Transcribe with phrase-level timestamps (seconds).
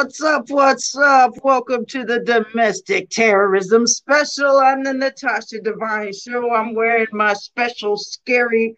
[0.00, 0.48] What's up?
[0.48, 1.32] What's up?
[1.44, 6.54] Welcome to the domestic terrorism special on the Natasha Devine Show.
[6.54, 8.76] I'm wearing my special scary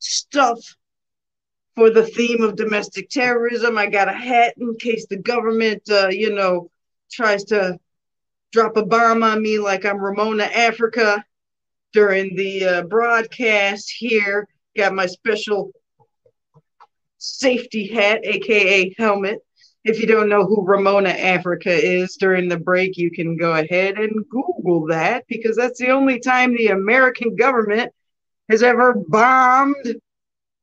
[0.00, 0.58] stuff
[1.76, 3.78] for the theme of domestic terrorism.
[3.78, 6.72] I got a hat in case the government, uh, you know,
[7.08, 7.78] tries to
[8.50, 11.24] drop a bomb on me like I'm Ramona Africa
[11.92, 14.48] during the uh, broadcast here.
[14.76, 15.70] Got my special
[17.18, 19.38] safety hat, aka helmet.
[19.84, 23.98] If you don't know who Ramona Africa is during the break, you can go ahead
[23.98, 27.92] and Google that because that's the only time the American government
[28.48, 29.96] has ever bombed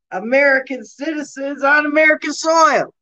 [0.10, 2.94] American citizens on American soil.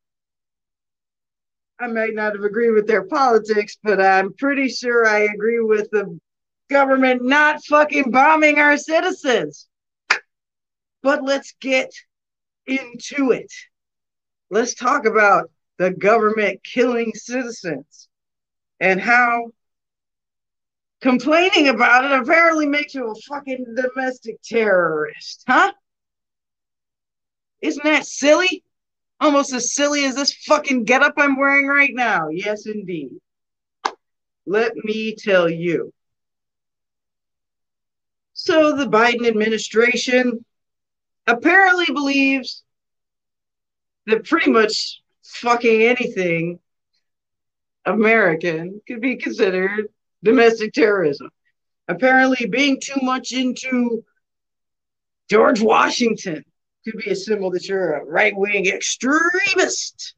[1.80, 5.90] I might not have agreed with their politics, but I'm pretty sure I agree with
[5.92, 6.20] the
[6.70, 9.68] government not fucking bombing our citizens.
[11.02, 11.94] But let's get
[12.68, 13.52] into it.
[14.52, 18.10] Let's talk about the government killing citizens
[18.82, 19.46] and how
[21.02, 25.72] complaining about it apparently makes you a fucking domestic terrorist, huh?
[27.62, 28.64] Isn't that silly?
[29.22, 32.28] Almost as silly as this fucking getup I'm wearing right now.
[32.30, 33.12] Yes, indeed.
[34.46, 35.94] Let me tell you.
[38.34, 40.44] So, the Biden administration
[41.28, 42.64] apparently believes
[44.08, 44.99] that pretty much
[45.30, 46.60] fucking anything
[47.86, 49.88] American could be considered
[50.24, 51.30] domestic terrorism.
[51.88, 54.04] Apparently, being too much into
[55.30, 56.44] George Washington
[56.84, 60.16] could be a symbol that you're a right wing extremist.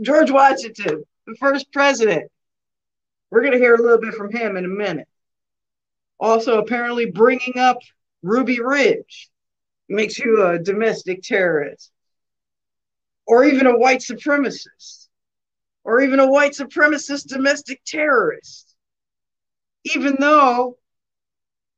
[0.00, 2.30] George Washington, the first president.
[3.30, 5.08] We're going to hear a little bit from him in a minute.
[6.18, 7.78] Also, apparently, bringing up
[8.22, 9.28] Ruby Ridge
[9.88, 11.92] makes you a domestic terrorist
[13.28, 15.08] or even a white supremacist,
[15.84, 18.74] or even a white supremacist domestic terrorist,
[19.84, 20.78] even though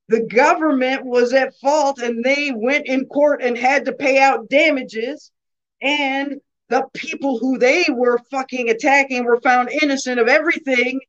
[0.09, 4.49] the government was at fault and they went in court and had to pay out
[4.49, 5.33] damages,
[5.83, 11.01] and the people who they were fucking attacking were found innocent of everything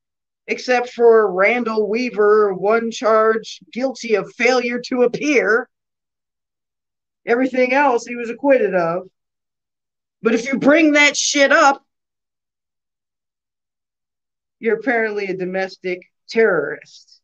[0.48, 5.70] except for Randall Weaver, one charge guilty of failure to appear.
[7.28, 9.08] Everything else he was acquitted of.
[10.22, 11.84] But if you bring that shit up,
[14.60, 17.20] you're apparently a domestic terrorist.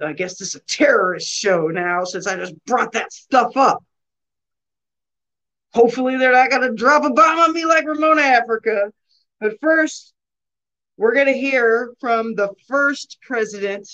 [0.00, 3.82] I guess this is a terrorist show now since I just brought that stuff up.
[5.72, 8.92] Hopefully, they're not going to drop a bomb on me like Ramona Africa.
[9.40, 10.14] But first,
[10.96, 13.88] we're going to hear from the first president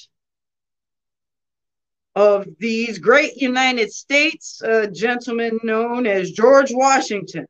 [2.14, 7.46] of these great United States, a gentleman known as George Washington.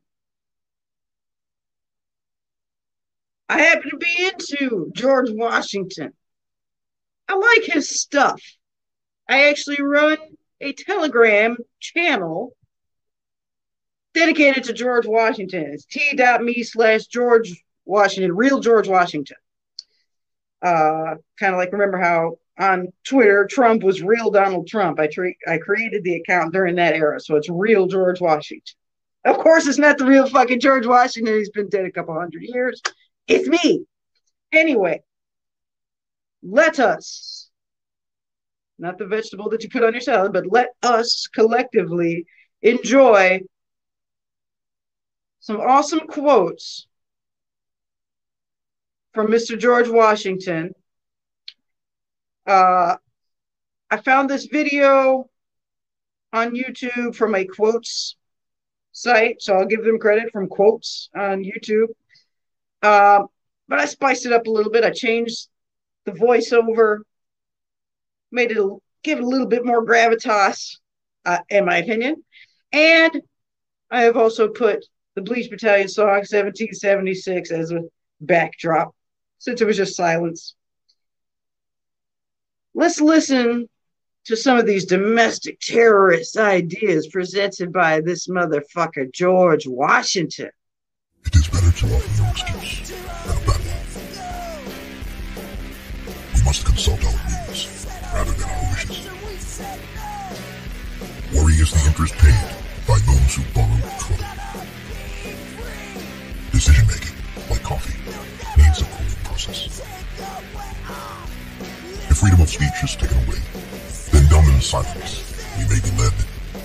[3.49, 6.13] I happen to be into George Washington.
[7.27, 8.41] I like his stuff.
[9.29, 10.17] I actually run
[10.61, 12.55] a Telegram channel
[14.13, 15.71] dedicated to George Washington.
[15.73, 19.37] It's t.me slash George Washington, real George Washington.
[20.61, 24.99] Uh, kind of like remember how on Twitter, Trump was real Donald Trump.
[24.99, 28.75] I tre- I created the account during that era, so it's real George Washington.
[29.25, 31.35] Of course, it's not the real fucking George Washington.
[31.35, 32.81] He's been dead a couple hundred years.
[33.27, 33.85] It's me.
[34.51, 35.01] Anyway,
[36.43, 37.49] let us,
[38.77, 42.25] not the vegetable that you put on your salad, but let us collectively
[42.61, 43.39] enjoy
[45.39, 46.87] some awesome quotes
[49.13, 49.57] from Mr.
[49.57, 50.73] George Washington
[52.45, 52.95] uh,
[53.89, 55.29] I found this video
[56.31, 58.15] on YouTube from a quotes
[58.91, 61.87] site, so I'll give them credit from quotes on YouTube.
[62.81, 63.23] Uh,
[63.67, 64.83] but I spiced it up a little bit.
[64.83, 65.47] I changed
[66.05, 66.99] the voiceover,
[68.31, 68.57] made it
[69.03, 70.77] give it a little bit more gravitas,
[71.25, 72.23] uh, in my opinion.
[72.71, 73.21] And
[73.91, 74.85] I have also put
[75.15, 77.81] the Bleach Battalion song 1776 as a
[78.21, 78.95] backdrop
[79.37, 80.55] since it was just silence
[82.73, 83.69] let's listen
[84.25, 90.49] to some of these domestic terrorist ideas presented by this motherfucker, George Washington.
[91.25, 93.83] It is better to offer no excuse than a bad one.
[96.35, 99.07] We must consult our needs rather than our wishes.
[101.33, 102.55] Worry is the interest paid
[102.87, 104.25] by those who borrow trouble.
[106.51, 107.15] Decision making,
[107.49, 107.97] like coffee,
[108.61, 109.81] needs a cooling process
[112.23, 113.35] freedom of speech is taken away,
[114.13, 115.27] then dumb in silence,
[115.59, 116.13] we may be led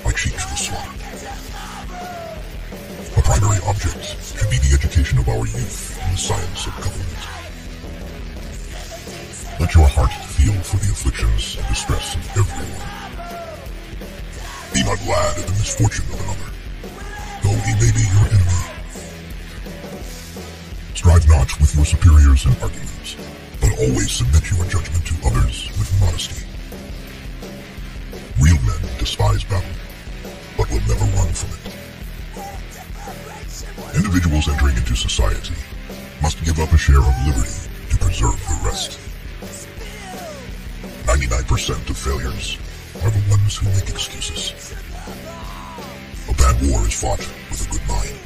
[0.05, 0.95] like sheep to the slaughter.
[3.19, 3.99] A primary object
[4.39, 7.11] should be the education of our youth in the science of government.
[9.59, 12.95] Let your heart feel for the afflictions and distress of everyone.
[14.73, 16.51] Be not glad at the misfortune of another,
[17.43, 18.63] though he may be your enemy.
[20.95, 23.17] Strive not with your superiors in arguments,
[23.79, 26.45] always submit your judgment to others with modesty.
[28.43, 29.71] Real men despise battle,
[30.57, 31.75] but will never run from it.
[33.95, 35.55] Individuals entering into society
[36.21, 37.55] must give up a share of liberty
[37.91, 38.99] to preserve the rest.
[41.07, 42.59] 99% of failures
[43.05, 44.75] are the ones who make excuses.
[46.29, 48.19] A bad war is fought with a good mind.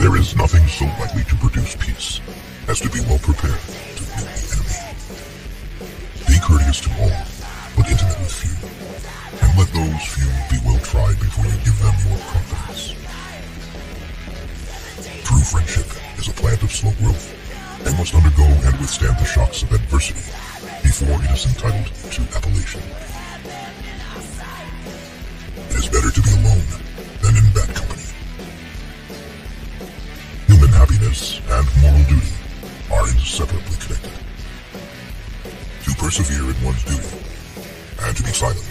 [0.00, 2.20] There is nothing so likely to produce peace
[2.68, 4.78] as to be well prepared to meet the enemy.
[6.26, 7.18] Be courteous to all,
[7.76, 8.54] but intimate with few,
[9.42, 12.94] and let those few be well tried before you give them your confidence.
[15.26, 15.88] True friendship
[16.18, 17.34] is a plant of slow growth
[17.86, 20.22] and must undergo and withstand the shocks of adversity
[20.82, 22.82] before it is entitled to appellation.
[25.66, 26.68] It is better to be alone
[27.22, 28.06] than in bad company.
[30.46, 32.41] Human happiness and moral duty
[32.92, 34.12] are inseparably connected.
[35.84, 37.08] To persevere in one's duty
[38.04, 38.68] and to be silent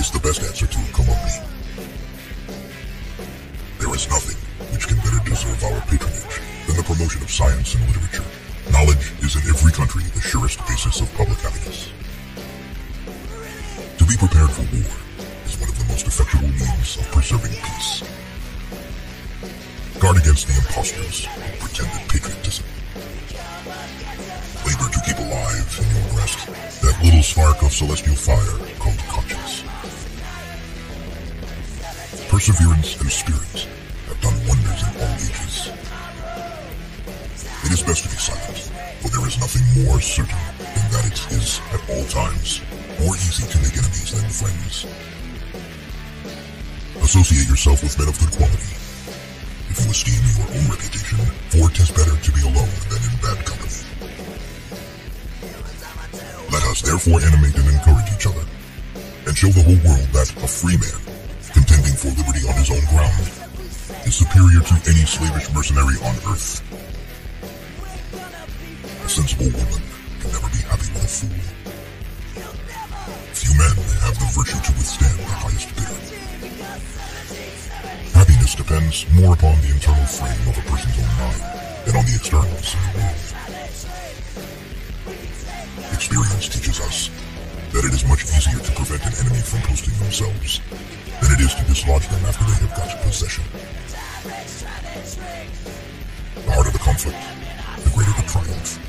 [0.00, 1.36] is the best answer to calumny.
[3.78, 4.40] There is nothing
[4.72, 8.24] which can better deserve our patronage than the promotion of science and literature.
[8.72, 11.92] Knowledge is in every country the surest basis of public happiness.
[13.98, 14.88] To be prepared for war
[15.44, 18.04] is one of the most effectual means of preserving peace.
[20.00, 22.79] Guard against the impostors of pretended patriotism.
[24.80, 26.46] To keep alive in your breast
[26.80, 29.62] that little spark of celestial fire called conscience.
[32.28, 33.68] Perseverance and spirit
[34.08, 35.70] have done wonders in all ages.
[37.62, 38.58] It is best to be silent,
[39.04, 42.60] for there is nothing more certain than that it is at all times
[42.98, 44.86] more easy to make enemies than friends.
[47.04, 48.74] Associate yourself with men of good quality.
[49.70, 51.18] If you esteem your own reputation,
[51.52, 53.79] for it is better to be alone than in bad company.
[56.70, 58.46] Us therefore animate and encourage each other,
[59.26, 61.02] and show the whole world that a free man,
[61.50, 63.26] contending for liberty on his own ground,
[64.06, 66.62] is superior to any slavish mercenary on earth.
[69.02, 69.82] A sensible woman
[70.22, 71.42] can never be happy with a fool.
[73.34, 73.74] Few men
[74.06, 75.98] have the virtue to withstand the highest bidder.
[78.14, 81.42] Happiness depends more upon the internal frame of a person's own mind
[81.82, 83.39] than on the externals of the world.
[86.00, 87.10] Experience teaches us
[87.76, 90.64] that it is much easier to prevent an enemy from posting themselves
[91.20, 93.44] than it is to dislodge them after they have got possession.
[96.40, 97.20] The harder the conflict,
[97.84, 98.80] the greater the triumph.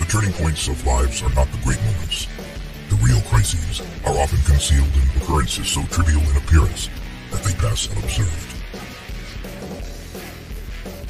[0.00, 2.26] The turning points of lives are not the great moments.
[2.88, 6.88] The real crises are often concealed in occurrences so trivial in appearance
[7.32, 8.48] that they pass unobserved.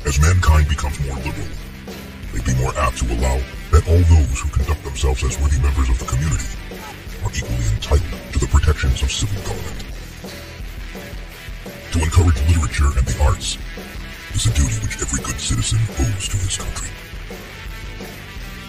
[0.02, 1.54] As mankind becomes more liberal,
[2.34, 3.38] they be more apt to allow
[3.70, 6.46] that all those who conduct themselves as worthy members of the community
[7.26, 9.82] are equally entitled to the protections of civil government.
[11.90, 13.58] To encourage literature and the arts
[14.38, 16.90] is a duty which every good citizen owes to his country.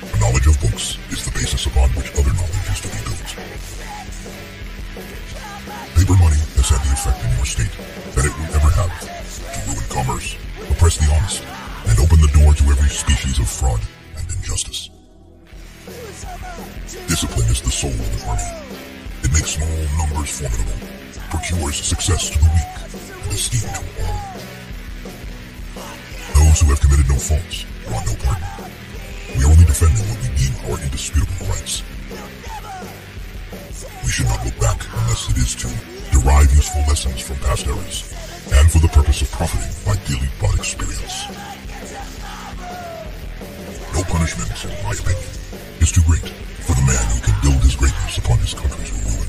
[0.01, 3.29] A knowledge of books is the basis upon which other knowledge is to be built.
[5.93, 7.75] Paper money has had the effect in your state
[8.17, 9.05] that it will ever have to
[9.69, 10.33] ruin commerce,
[10.73, 11.43] oppress the honest,
[11.85, 13.81] and open the door to every species of fraud
[14.27, 14.89] and injustice.
[17.07, 18.43] Discipline is the soul of an army.
[19.23, 20.79] It makes small numbers formidable,
[21.29, 22.71] procures success to the weak,
[23.23, 24.19] and esteem to all.
[26.35, 28.47] Those who have committed no faults want no pardon.
[29.37, 31.83] We are only defending what we deem our indisputable rights.
[34.03, 35.69] We should not look back unless it is to
[36.11, 38.13] derive useful lessons from past errors,
[38.51, 41.66] and for the purpose of profiting by daily bought experience.
[44.07, 45.29] Punishment, in my opinion,
[45.83, 46.23] is too great
[46.63, 49.27] for the man who can build his greatness upon his country's ruin.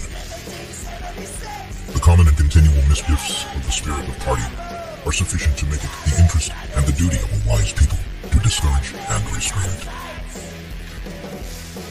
[1.93, 4.47] The common and continual misgifts of the spirit of party
[5.05, 7.99] are sufficient to make it the interest and the duty of a wise people
[8.31, 9.85] to discourage and restrain it.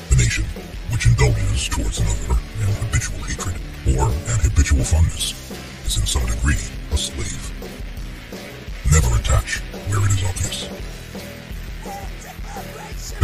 [0.09, 0.45] The nation,
[0.89, 3.59] which indulges towards another an habitual hatred
[3.93, 5.35] or an habitual fondness,
[5.85, 7.51] is in some degree a slave.
[8.91, 9.59] Never attach
[9.91, 10.96] where it is obvious.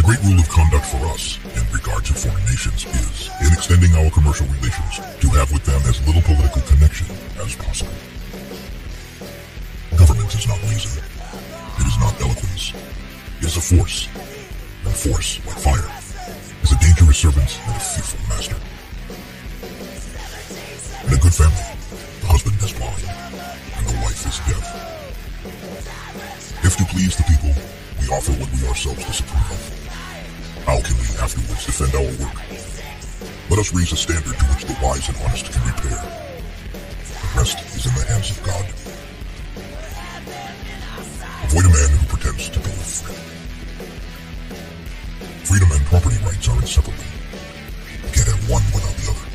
[0.04, 3.88] The great rule of conduct for us in regard to foreign nations is, in extending
[3.96, 7.08] our commercial relations, to have with them as little political connection
[7.40, 7.96] as possible.
[9.96, 11.00] Government is not reason.
[11.00, 12.76] It is not eloquence.
[13.40, 14.12] It is a force.
[14.84, 15.88] And force, like fire,
[16.60, 18.60] is a dangerous servant and a fearful master.
[21.08, 21.64] In a good family,
[22.20, 24.68] the husband is blind, and the wife is deaf.
[26.60, 27.56] If to please the people,
[28.04, 29.83] we offer what we ourselves disapprove of.
[30.64, 32.40] How can we afterwards defend our work?
[33.50, 36.00] Let us raise a standard to which the wise and honest can repair.
[36.00, 38.64] The rest is in the hands of God.
[41.44, 43.12] Avoid a man who pretends to be free.
[45.44, 47.12] Freedom and property rights are inseparable.
[48.16, 49.28] Can't have one without the other.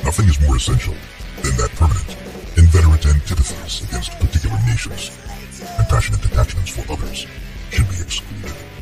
[0.00, 0.96] Nothing is more essential
[1.44, 2.08] than that permanent,
[2.56, 5.12] inveterate antipathies against particular nations
[5.60, 7.26] and passionate attachments for others
[7.70, 8.73] should be excluded.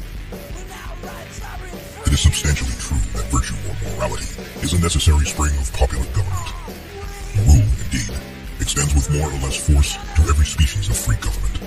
[1.02, 4.26] It is substantially true that virtue or morality
[4.62, 6.48] is a necessary spring of popular government.
[7.42, 8.14] Rule, indeed,
[8.60, 11.58] extends with more or less force to every species of free government.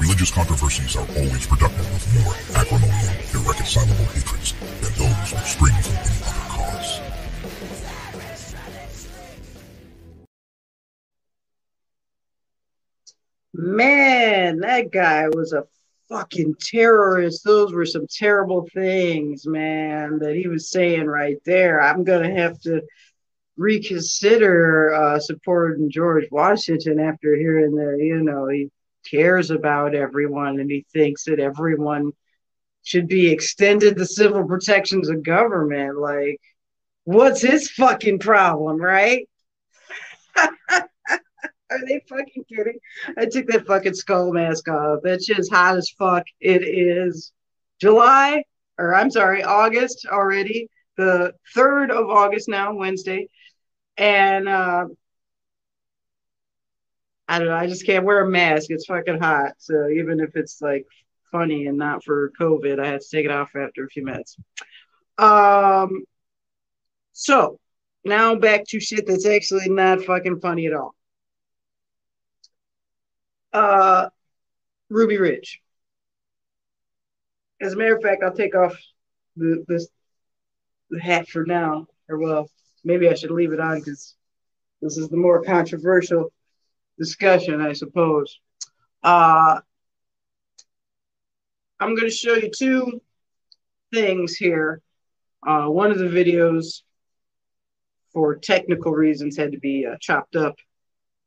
[0.00, 5.96] Religious controversies are always productive of more acrimonious, irreconcilable hatreds than those which spring from
[6.00, 7.00] any other cause.
[13.52, 15.64] Man, that guy was a
[16.08, 17.42] fucking terrorists.
[17.42, 21.82] Those were some terrible things, man, that he was saying right there.
[21.82, 22.82] I'm going to have to
[23.56, 28.70] reconsider uh, supporting George Washington after hearing that, you know, he
[29.10, 32.12] cares about everyone and he thinks that everyone
[32.82, 35.98] should be extended the civil protections of government.
[35.98, 36.40] Like,
[37.04, 39.28] what's his fucking problem, right?
[41.70, 42.78] Are they fucking kidding?
[43.18, 45.00] I took that fucking skull mask off.
[45.02, 46.24] That shit's hot as fuck.
[46.40, 47.32] It is
[47.80, 48.44] July,
[48.78, 50.68] or I'm sorry, August already.
[50.96, 53.28] The 3rd of August now, Wednesday.
[53.96, 54.86] And uh,
[57.28, 57.56] I don't know.
[57.56, 58.70] I just can't wear a mask.
[58.70, 59.52] It's fucking hot.
[59.58, 60.86] So even if it's like
[61.32, 64.36] funny and not for COVID, I had to take it off after a few minutes.
[65.18, 66.04] Um,
[67.12, 67.58] so
[68.04, 70.95] now back to shit that's actually not fucking funny at all.
[73.52, 74.08] Uh,
[74.88, 75.60] Ruby Ridge.
[77.60, 78.76] As a matter of fact, I'll take off
[79.36, 79.88] the this
[80.90, 82.50] the hat for now, or well,
[82.84, 84.14] maybe I should leave it on because
[84.80, 86.32] this is the more controversial
[86.98, 88.38] discussion, I suppose.
[89.02, 89.60] Uh,
[91.80, 93.00] I'm going to show you two
[93.92, 94.80] things here.
[95.46, 96.82] Uh, one of the videos,
[98.12, 100.56] for technical reasons, had to be uh, chopped up,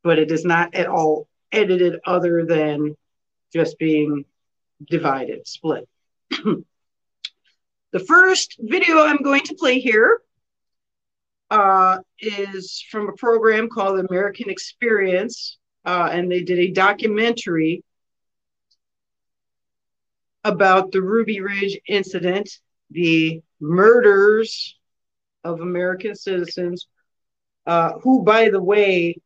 [0.02, 2.96] but it is not at all edited other than
[3.52, 4.24] just being
[4.88, 5.88] divided, split.
[6.30, 6.64] the
[8.06, 10.20] first video I'm going to play here
[11.50, 17.82] uh, is from a program called American Experience, uh, and they did a documentary
[20.44, 22.50] about the Ruby Ridge incident,
[22.90, 24.78] the murders
[25.44, 26.86] of American citizens,
[27.66, 29.16] uh, who, by the way,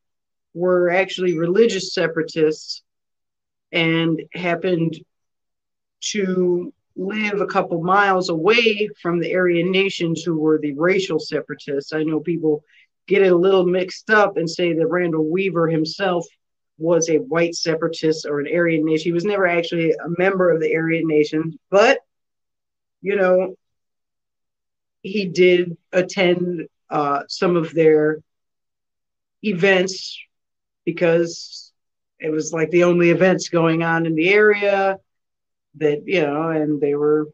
[0.55, 2.83] were actually religious separatists
[3.73, 4.97] and happened
[6.01, 11.93] to live a couple miles away from the Aryan nations who were the racial separatists.
[11.93, 12.63] I know people
[13.09, 16.25] get it a little mixed up and say that Randall Weaver himself
[16.79, 19.05] was a white separatist or an Aryan nation.
[19.05, 21.99] He was never actually a member of the Aryan nation, but
[23.03, 23.55] you know,
[25.03, 28.21] he did attend uh, some of their
[29.43, 30.19] events
[30.85, 31.73] because
[32.21, 34.97] it was like the only events going on in the area
[35.77, 37.29] that you know and they were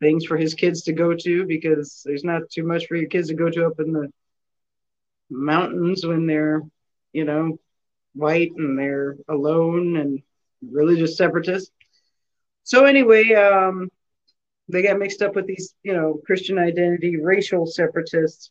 [0.00, 3.28] things for his kids to go to because there's not too much for your kids
[3.28, 4.08] to go to up in the
[5.30, 6.62] mountains when they're
[7.12, 7.58] you know
[8.14, 10.20] white and they're alone and
[10.70, 11.70] religious separatists.
[12.64, 13.88] So anyway um
[14.68, 18.50] they got mixed up with these you know christian identity racial separatists.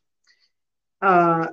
[1.01, 1.47] Uh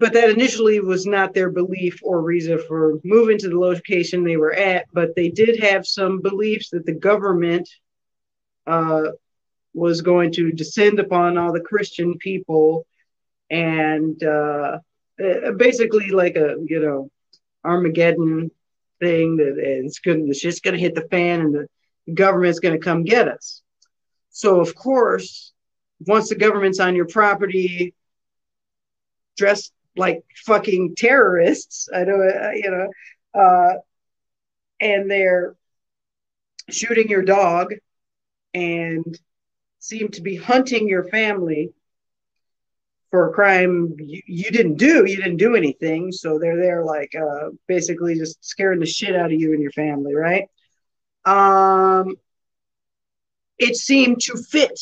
[0.00, 4.38] but that initially was not their belief or reason for moving to the location they
[4.38, 4.86] were at.
[4.94, 7.68] But they did have some beliefs that the government
[8.66, 9.10] uh,
[9.74, 12.86] was going to descend upon all the Christian people
[13.50, 14.78] and uh,
[15.22, 17.10] uh basically like a you know
[17.64, 18.50] Armageddon
[19.00, 22.78] thing that it's going it's just going to hit the fan and the government's going
[22.78, 23.60] to come get us.
[24.30, 25.52] So of course,
[26.06, 27.92] once the government's on your property,
[29.36, 31.88] dressed like fucking terrorists.
[31.94, 33.74] I know, uh, you know, uh,
[34.80, 35.54] and they're
[36.68, 37.74] shooting your dog
[38.54, 39.18] and
[39.78, 41.70] seem to be hunting your family
[43.10, 45.04] for a crime you, you, didn't do.
[45.04, 46.12] You didn't do anything.
[46.12, 49.72] So they're there, like, uh, basically just scaring the shit out of you and your
[49.72, 50.44] family, right?
[51.24, 52.14] Um,
[53.58, 54.78] it seemed to fit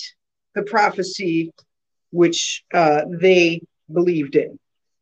[0.55, 1.53] the prophecy
[2.11, 4.59] which uh, they believed in.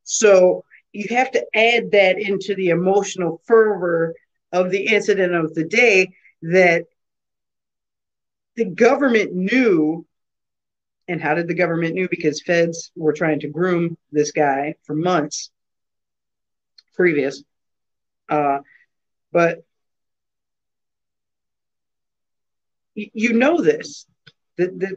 [0.06, 4.14] So you have to add that into the emotional fervor
[4.52, 6.08] of the incident of the day
[6.42, 6.84] that
[8.54, 10.06] the government knew
[11.08, 12.08] and how did the government knew?
[12.08, 15.50] Because feds were trying to groom this guy for months
[16.94, 17.44] previous.
[18.28, 18.58] Uh,
[19.32, 19.62] but
[22.94, 24.06] you know this
[24.56, 24.96] that the,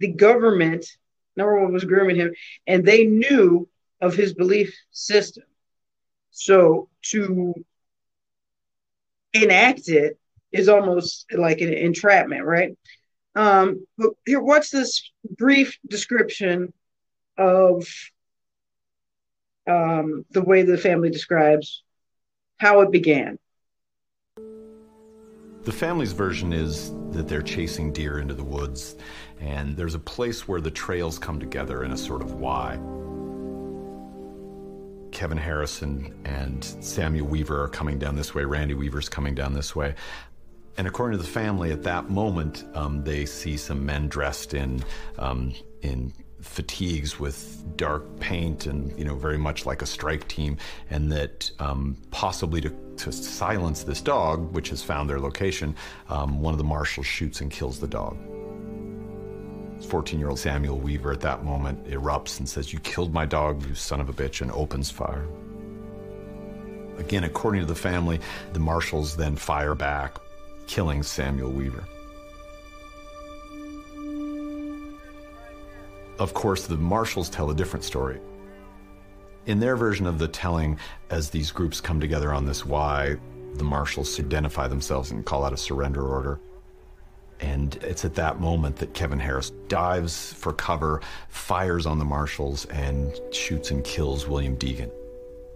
[0.00, 0.86] the government
[1.36, 2.34] number one was grooming him
[2.66, 3.68] and they knew
[4.00, 5.44] of his belief system.
[6.30, 7.54] So to
[9.32, 10.18] enact it
[10.52, 12.76] is almost like an entrapment right?
[13.34, 16.72] Um but here what's this brief description
[17.36, 17.86] of
[19.66, 21.82] um the way the family describes
[22.58, 23.38] how it began
[25.66, 28.94] the family's version is that they're chasing deer into the woods,
[29.40, 32.78] and there's a place where the trails come together in a sort of Y.
[35.10, 39.74] Kevin Harrison and Samuel Weaver are coming down this way, Randy Weaver's coming down this
[39.74, 39.96] way.
[40.78, 44.84] And according to the family, at that moment, um, they see some men dressed in
[45.18, 45.52] um,
[45.82, 46.12] in
[46.46, 50.56] fatigues with dark paint and you know very much like a strike team
[50.90, 55.74] and that um, possibly to, to silence this dog which has found their location
[56.08, 58.16] um, one of the marshals shoots and kills the dog.
[59.88, 63.62] 14 year old samuel weaver at that moment erupts and says you killed my dog
[63.66, 65.26] you son of a bitch and opens fire.
[66.98, 68.20] Again according to the family
[68.52, 70.16] the marshals then fire back
[70.66, 71.84] killing samuel weaver
[76.18, 78.20] Of course, the marshals tell a different story.
[79.44, 80.78] In their version of the telling,
[81.10, 83.16] as these groups come together on this Y,
[83.54, 86.40] the marshals identify themselves and call out a surrender order.
[87.40, 92.64] And it's at that moment that Kevin Harris dives for cover, fires on the marshals,
[92.66, 94.90] and shoots and kills William Degan,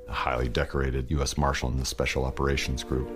[0.09, 1.39] a highly decorated U.S.
[1.39, 3.09] Marshal in the Special Operations Group.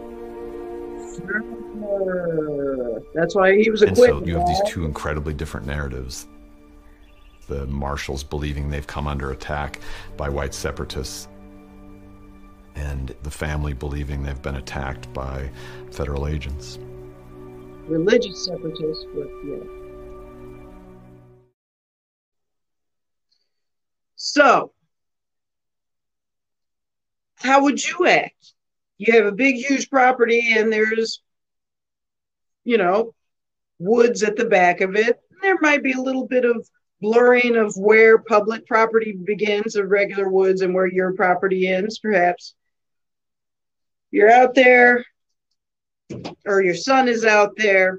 [3.15, 4.17] That's why he was acquitted.
[4.17, 6.27] And so you have these two incredibly different narratives
[7.47, 9.81] the marshals believing they've come under attack
[10.17, 11.29] by white separatists,
[12.75, 15.51] and the family believing they've been attacked by
[15.91, 16.79] federal agents.
[17.87, 19.85] Religious separatists, were yeah.
[24.17, 24.73] So,
[27.37, 28.55] how would you act?
[28.97, 31.21] You have a big, huge property, and there's,
[32.65, 33.15] you know,
[33.79, 35.21] woods at the back of it.
[35.43, 36.67] There might be a little bit of
[37.05, 42.55] blurring of where public property begins of regular woods and where your property ends, perhaps.
[44.11, 45.05] You're out there,
[46.47, 47.99] or your son is out there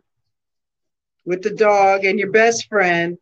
[1.23, 3.19] with the dog and your best friend,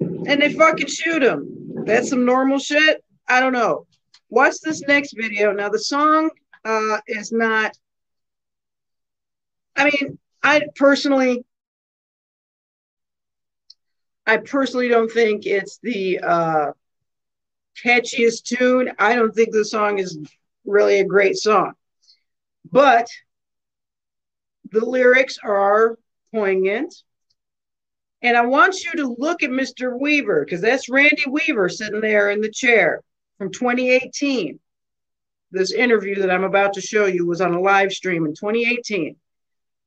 [0.00, 1.84] and they fucking shoot him.
[1.86, 3.04] That's some normal shit.
[3.28, 3.86] I don't know.
[4.28, 5.52] Watch this next video.
[5.52, 6.30] Now, the song
[6.64, 7.76] uh, is not,
[9.76, 11.44] I mean, I personally
[14.26, 16.72] I personally don't think it's the uh,
[17.84, 18.92] catchiest tune.
[18.98, 20.18] I don't think the song is
[20.64, 21.74] really a great song,
[22.70, 23.08] but
[24.70, 25.98] the lyrics are
[26.32, 26.94] poignant.
[28.22, 29.98] And I want you to look at Mr.
[29.98, 33.02] Weaver because that's Randy Weaver sitting there in the chair
[33.36, 34.58] from 2018.
[35.50, 39.16] This interview that I'm about to show you was on a live stream in 2018.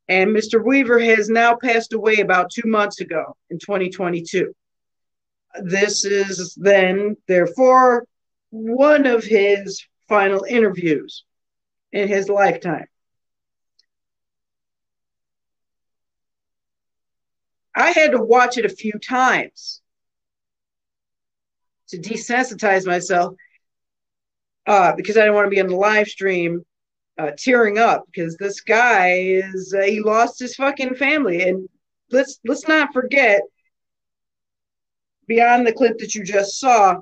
[0.09, 0.63] And Mr.
[0.63, 4.53] Weaver has now passed away about two months ago in 2022.
[5.61, 8.05] This is then, therefore,
[8.49, 11.23] one of his final interviews
[11.91, 12.87] in his lifetime.
[17.75, 19.81] I had to watch it a few times
[21.89, 23.35] to desensitize myself
[24.65, 26.65] uh, because I didn't want to be on the live stream
[27.17, 31.43] uh, tearing up because this guy is uh, he lost his fucking family.
[31.43, 31.67] And
[32.11, 33.41] let's let's not forget
[35.27, 36.99] beyond the clip that you just saw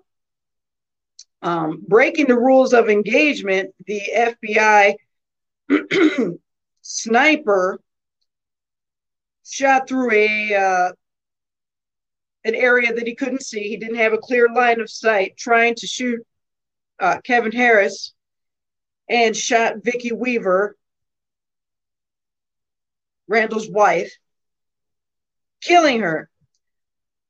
[1.41, 4.95] um, breaking the rules of engagement the fbi
[6.81, 7.79] sniper
[9.45, 10.91] shot through a uh,
[12.45, 13.67] an area that he couldn't see.
[13.67, 16.25] He didn't have a clear line of sight trying to shoot
[16.99, 18.14] uh, kevin harris
[19.09, 20.75] and shot Vicki Weaver,
[23.27, 24.11] Randall's wife,
[25.61, 26.29] killing her.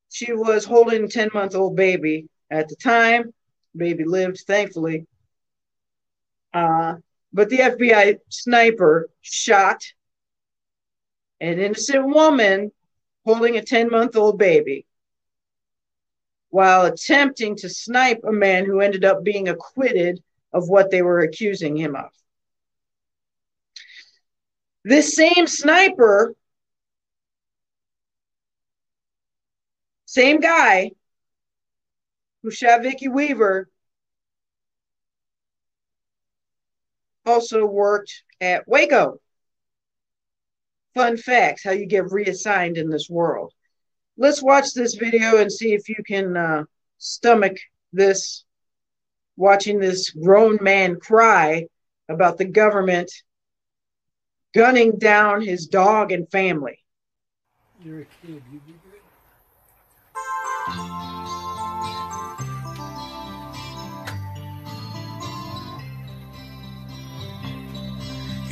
[0.09, 3.33] She was holding a 10 month old baby at the time.
[3.75, 5.05] Baby lived, thankfully.
[6.53, 6.95] Uh,
[7.33, 9.81] but the FBI sniper shot
[11.41, 12.71] an innocent woman
[13.25, 14.85] holding a 10 month old baby
[16.49, 20.23] while attempting to snipe a man who ended up being acquitted
[20.55, 22.09] of what they were accusing him of.
[24.85, 26.33] This same sniper,
[30.05, 30.91] same guy
[32.41, 33.67] who shot Vicki Weaver,
[37.25, 39.19] also worked at Waco.
[40.93, 43.51] Fun facts how you get reassigned in this world.
[44.15, 46.63] Let's watch this video and see if you can uh,
[46.97, 47.57] stomach
[47.91, 48.45] this,
[49.37, 51.67] watching this grown man cry
[52.09, 53.11] about the government
[54.53, 56.79] gunning down his dog and family.
[57.83, 58.41] You're a kid.
[58.51, 58.95] You be good.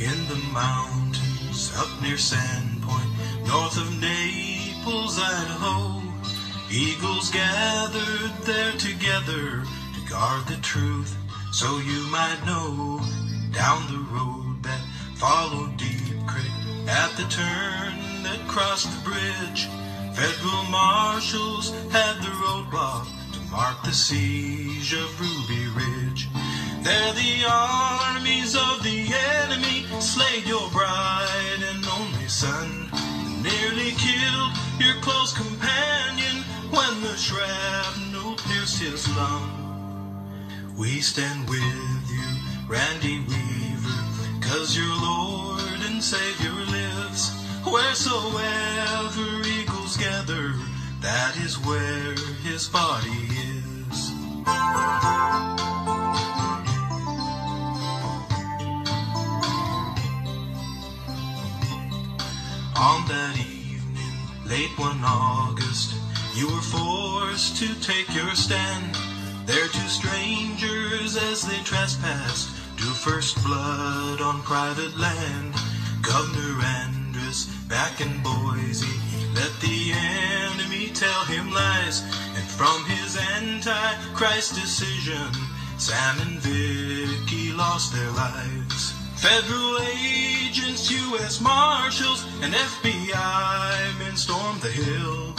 [0.00, 6.02] In the mountains up near Sandpoint, north of Naples, Idaho,
[6.70, 11.16] eagles gathered there together to guard the truth,
[11.52, 13.00] so you might know
[13.52, 14.80] down the road that
[15.16, 16.52] followed Deep Creek
[16.88, 19.68] at the turn that crossed the bridge.
[20.14, 26.28] Federal marshals had the roadblock to mark the siege of Ruby Ridge.
[26.82, 29.08] There the armies of the
[29.42, 32.90] enemy slayed your bride and only son,
[33.42, 39.63] nearly killed your close companion when the shrapnel pierced his lung.
[40.76, 47.30] We stand with you, Randy Weaver, cause your Lord and Savior lives.
[47.64, 50.52] Wheresoever eagles gather,
[51.00, 54.10] that is where his body is.
[62.76, 65.94] On that evening, late one August,
[66.34, 69.03] you were forced to take your stand.
[69.46, 75.54] There two strangers as they trespassed drew first blood on private land.
[76.02, 78.86] Governor Andrus back in Boise
[79.34, 82.02] let the enemy tell him lies,
[82.36, 85.28] and from his anti-Christ decision,
[85.76, 88.92] Sam and Vicki lost their lives.
[89.16, 91.40] Federal agents, U.S.
[91.40, 95.34] Marshals, and FBI men stormed the hill,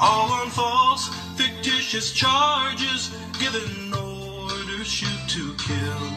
[0.00, 6.10] all on false, fictitious charges, given orders shoot to kill.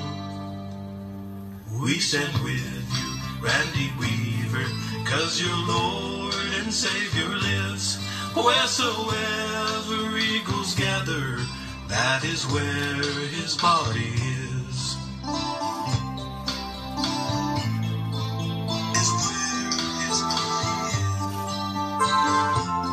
[1.81, 4.65] We stand with you, Randy Weaver,
[5.05, 7.97] cause your Lord and Savior lives.
[8.35, 11.39] Wheresoever eagles gather,
[11.87, 14.95] that is where his body is.
[18.95, 19.71] Is where
[20.07, 20.93] his body
[22.83, 22.88] is.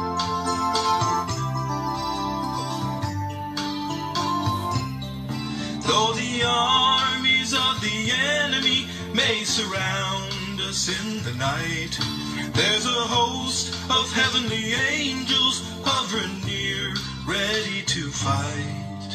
[5.96, 8.12] Though the armies of the
[8.44, 11.98] enemy may surround us in the night,
[12.52, 16.92] there's a host of heavenly angels hovering near,
[17.26, 19.10] ready to fight.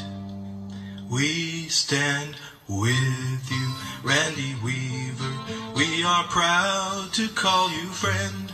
[1.08, 2.36] We stand
[2.68, 3.68] with you,
[4.02, 5.36] Randy Weaver.
[5.76, 8.52] We are proud to call you friend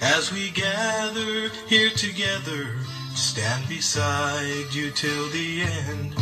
[0.00, 2.76] as we gather here together.
[3.16, 6.14] Stand beside you till the end.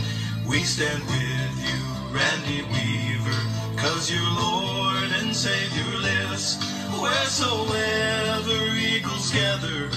[0.47, 3.41] We stand with you, Randy Weaver,
[3.77, 6.59] cause your Lord and Savior lives.
[7.01, 9.89] Wheresoever eagles gather,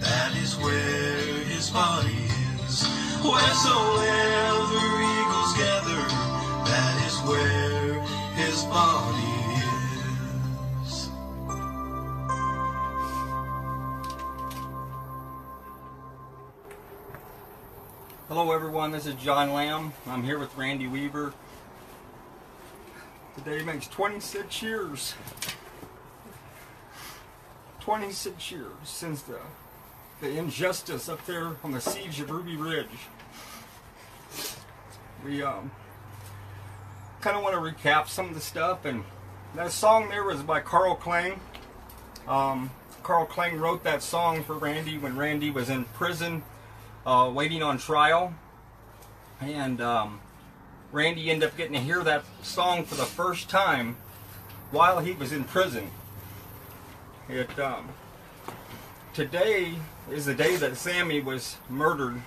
[0.00, 2.28] that is where his body
[2.66, 2.84] is.
[3.22, 4.51] Wheresoever
[18.34, 19.92] Hello everyone, this is John Lamb.
[20.06, 21.34] I'm here with Randy Weaver.
[23.36, 25.14] Today makes 26 years.
[27.80, 29.36] 26 years since the,
[30.22, 32.86] the injustice up there on the siege of Ruby Ridge.
[35.26, 35.70] We um,
[37.20, 39.04] kind of want to recap some of the stuff, and
[39.56, 41.38] that song there was by Carl Klang.
[42.26, 42.70] Um,
[43.02, 46.42] Carl Klang wrote that song for Randy when Randy was in prison
[47.06, 48.34] uh, waiting on trial.
[49.40, 50.20] And um,
[50.92, 53.96] Randy ended up getting to hear that song for the first time
[54.70, 55.90] while he was in prison.
[57.28, 57.88] It um,
[59.14, 59.74] today
[60.10, 62.20] is the day that Sammy was murdered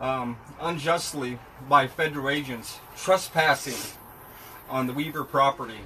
[0.00, 3.96] um, unjustly by federal agents trespassing
[4.68, 5.80] on the Weaver property,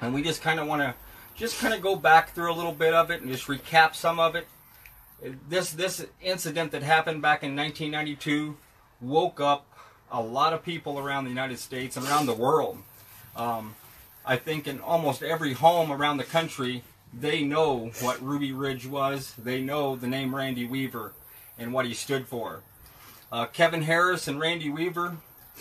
[0.00, 0.94] and we just kind of want to
[1.34, 4.18] just kind of go back through a little bit of it and just recap some
[4.18, 4.46] of it
[5.48, 8.56] this this incident that happened back in 1992
[9.00, 9.66] woke up
[10.10, 12.78] a lot of people around the United States and around the world.
[13.34, 13.74] Um,
[14.24, 19.34] I think in almost every home around the country, they know what Ruby Ridge was.
[19.38, 21.12] They know the name Randy Weaver
[21.58, 22.62] and what he stood for.
[23.30, 25.16] Uh, Kevin Harris and Randy Weaver,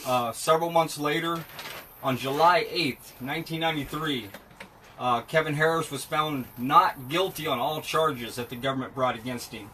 [0.06, 1.43] uh, several months later,
[2.04, 4.30] on July 8th, 1993,
[4.97, 9.51] uh, Kevin Harris was found not guilty on all charges that the government brought against
[9.51, 9.69] him.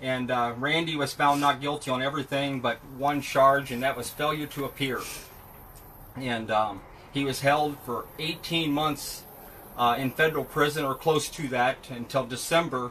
[0.00, 4.10] And uh, Randy was found not guilty on everything but one charge, and that was
[4.10, 5.00] failure to appear.
[6.16, 9.24] And um, he was held for 18 months
[9.76, 12.90] uh, in federal prison, or close to that, until December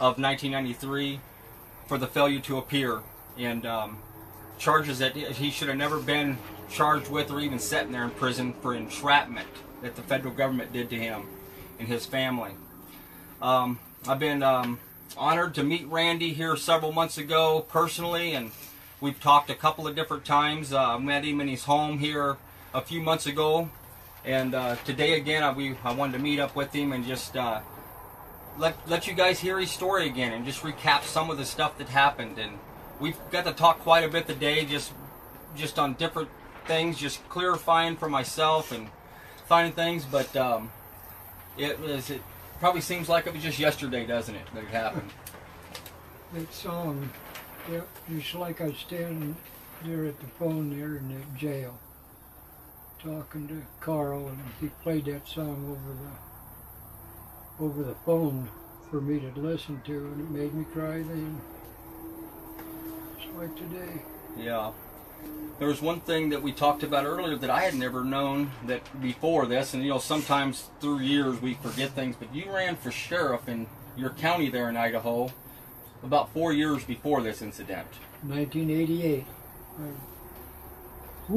[0.00, 1.20] of 1993
[1.86, 3.00] for the failure to appear.
[3.38, 3.98] And um,
[4.58, 8.52] charges that he should have never been charged with or even sitting there in prison
[8.60, 9.48] for entrapment
[9.84, 11.26] that the federal government did to him
[11.78, 12.52] and his family.
[13.40, 14.80] Um, I've been um,
[15.16, 18.50] honored to meet Randy here several months ago personally, and
[19.00, 20.72] we've talked a couple of different times.
[20.72, 22.38] Uh, I met him in his home here
[22.72, 23.68] a few months ago,
[24.24, 27.36] and uh, today again I, we, I wanted to meet up with him and just
[27.36, 27.60] uh,
[28.58, 31.76] let let you guys hear his story again and just recap some of the stuff
[31.76, 32.38] that happened.
[32.38, 32.58] And
[32.98, 34.92] we've got to talk quite a bit today, just
[35.54, 36.30] just on different
[36.66, 38.88] things, just clarifying for myself and
[39.46, 40.04] finding things.
[40.04, 40.70] But um,
[41.56, 42.22] it was it
[42.60, 45.10] probably seems like it was just yesterday, doesn't it, that it happened?
[46.32, 47.10] That song,
[47.70, 49.36] yep, just like I was standing
[49.84, 51.78] there at the phone there in the jail,
[52.98, 58.48] talking to Carl, and he played that song over the over the phone
[58.90, 61.40] for me to listen to, and it made me cry then.
[63.16, 64.02] Just like today.
[64.36, 64.72] Yeah.
[65.58, 69.00] There was one thing that we talked about earlier that I had never known that
[69.00, 72.90] before this, and you know, sometimes through years we forget things, but you ran for
[72.90, 75.30] sheriff in your county there in Idaho
[76.02, 77.86] about four years before this incident.
[78.26, 79.24] 1988.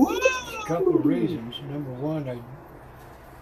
[0.04, 1.56] A couple of reasons.
[1.70, 2.40] Number one, I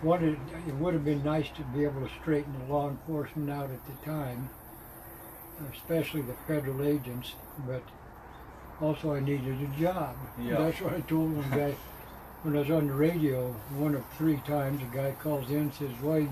[0.05, 3.71] wanted, it would have been nice to be able to straighten the law enforcement out
[3.71, 4.49] at the time,
[5.73, 7.34] especially the federal agents,
[7.65, 7.81] but
[8.81, 10.15] also I needed a job.
[10.39, 10.57] Yeah.
[10.57, 11.75] That's what I told one guy
[12.43, 13.51] when I was on the radio.
[13.77, 16.23] One of three times, a guy calls in and says, "Why,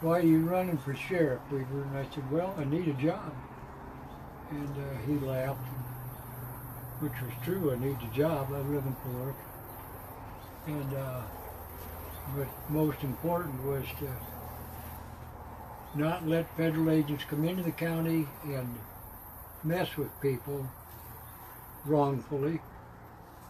[0.00, 3.34] why are you running for sheriff, Weaver?" And I said, "Well, I need a job."
[4.50, 5.66] And uh, he laughed,
[7.00, 7.72] which was true.
[7.72, 8.52] I need a job.
[8.52, 9.34] I'm living for.
[10.66, 11.22] And uh,
[12.36, 14.08] but most important was to
[15.94, 18.78] not let federal agents come into the county and
[19.64, 20.68] mess with people
[21.84, 22.60] wrongfully,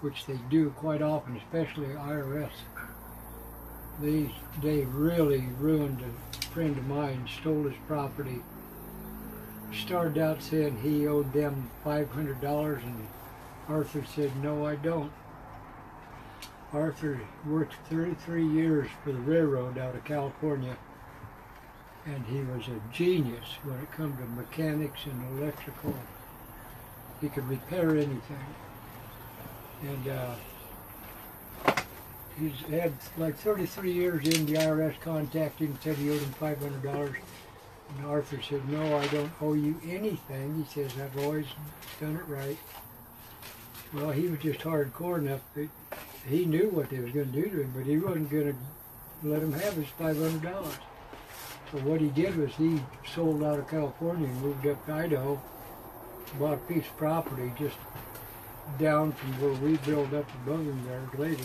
[0.01, 2.51] which they do quite often, especially IRS.
[4.01, 8.43] They, they really ruined a friend of mine, stole his property.
[9.73, 13.07] Started out saying he owed them $500 and
[13.69, 15.12] Arthur said, no, I don't.
[16.73, 20.77] Arthur worked 33 years for the railroad out of California
[22.07, 25.95] and he was a genius when it come to mechanics and electrical
[27.21, 28.47] he could repair anything.
[29.83, 30.35] And uh,
[32.39, 37.17] he's had like 33 years in the IRS contacted him, said he owed him $500.
[37.97, 40.65] And Arthur said, no, I don't owe you anything.
[40.65, 41.47] He says, I've always
[42.01, 42.59] done it right.
[43.93, 45.69] Well, he was just hardcore enough that
[46.29, 49.29] he knew what they was going to do to him, but he wasn't going to
[49.29, 50.65] let him have his $500.
[51.73, 52.81] So what he did was he
[53.15, 55.41] sold out of California and moved up to Idaho
[56.38, 57.77] bought a piece of property just
[58.79, 61.45] down from where we built up the building there later.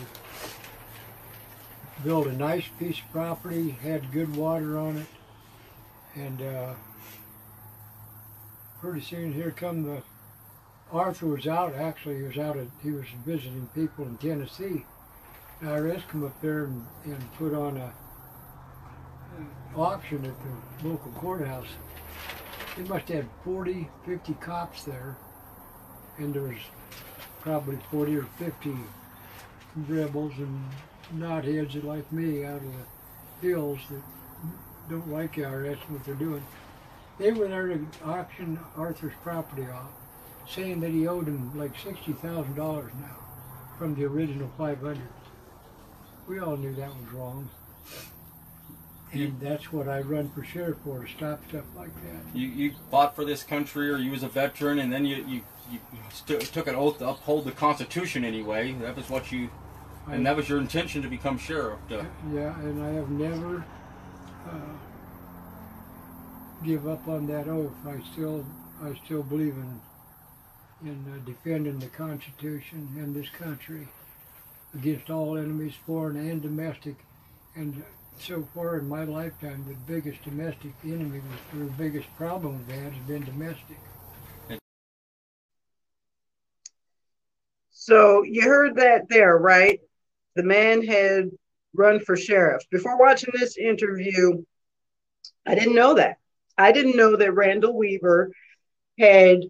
[2.04, 5.08] Built a nice piece of property, had good water on it,
[6.16, 6.74] and uh,
[8.82, 10.04] pretty soon here come the
[10.92, 14.86] Arthur was out actually he was out at, he was visiting people in Tennessee.
[15.62, 17.92] I IRS come up there and, and put on a,
[19.76, 20.36] a auction at
[20.82, 21.68] the local courthouse
[22.76, 25.16] they must have 40, 50 cops there,
[26.18, 26.58] and there was
[27.42, 28.74] probably 40 or 50
[29.88, 30.66] rebels and
[31.14, 32.64] knotheads like me out of
[33.42, 34.02] the hills that
[34.90, 36.44] don't like IRS what they're doing.
[37.18, 39.92] They were there to auction Arthur's property off,
[40.50, 43.18] saying that he owed them like $60,000 now
[43.78, 45.02] from the original 500.
[46.28, 47.50] We all knew that was wrong.
[49.24, 52.38] And that's what I run for sheriff for, to stop stuff like that.
[52.38, 55.42] You, you fought for this country, or you was a veteran, and then you you,
[55.72, 55.80] you
[56.26, 58.74] took an oath to uphold the Constitution anyway.
[58.74, 59.50] That was what you,
[60.08, 61.80] and that was your intention to become sheriff.
[61.90, 63.66] To, Yeah, and I have never
[64.48, 64.76] uh,
[66.64, 67.74] give up on that oath.
[67.88, 68.46] I still
[68.84, 69.82] I still believe in
[70.84, 73.88] in uh, defending the Constitution and this country
[74.74, 76.96] against all enemies, foreign and domestic.
[77.56, 77.84] And
[78.20, 82.94] so far in my lifetime, the biggest domestic enemy, was, the biggest problem we've had
[82.94, 83.78] has been domestic.
[87.72, 89.80] So you heard that there, right?
[90.36, 91.30] The man had
[91.74, 92.64] run for sheriff.
[92.72, 94.44] Before watching this interview,
[95.46, 96.18] I didn't know that.
[96.58, 98.32] I didn't know that Randall Weaver
[98.98, 99.42] had,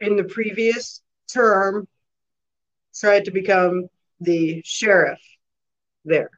[0.00, 1.88] in the previous term,
[2.94, 3.88] tried to become
[4.20, 5.20] the sheriff
[6.04, 6.30] there.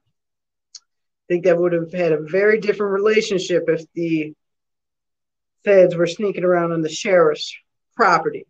[1.28, 4.32] Think that would have had a very different relationship if the
[5.64, 7.54] feds were sneaking around on the sheriff's
[7.94, 8.46] property.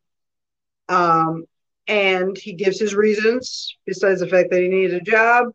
[0.89, 1.45] Um,
[1.87, 5.49] and he gives his reasons, besides the fact that he needed a job.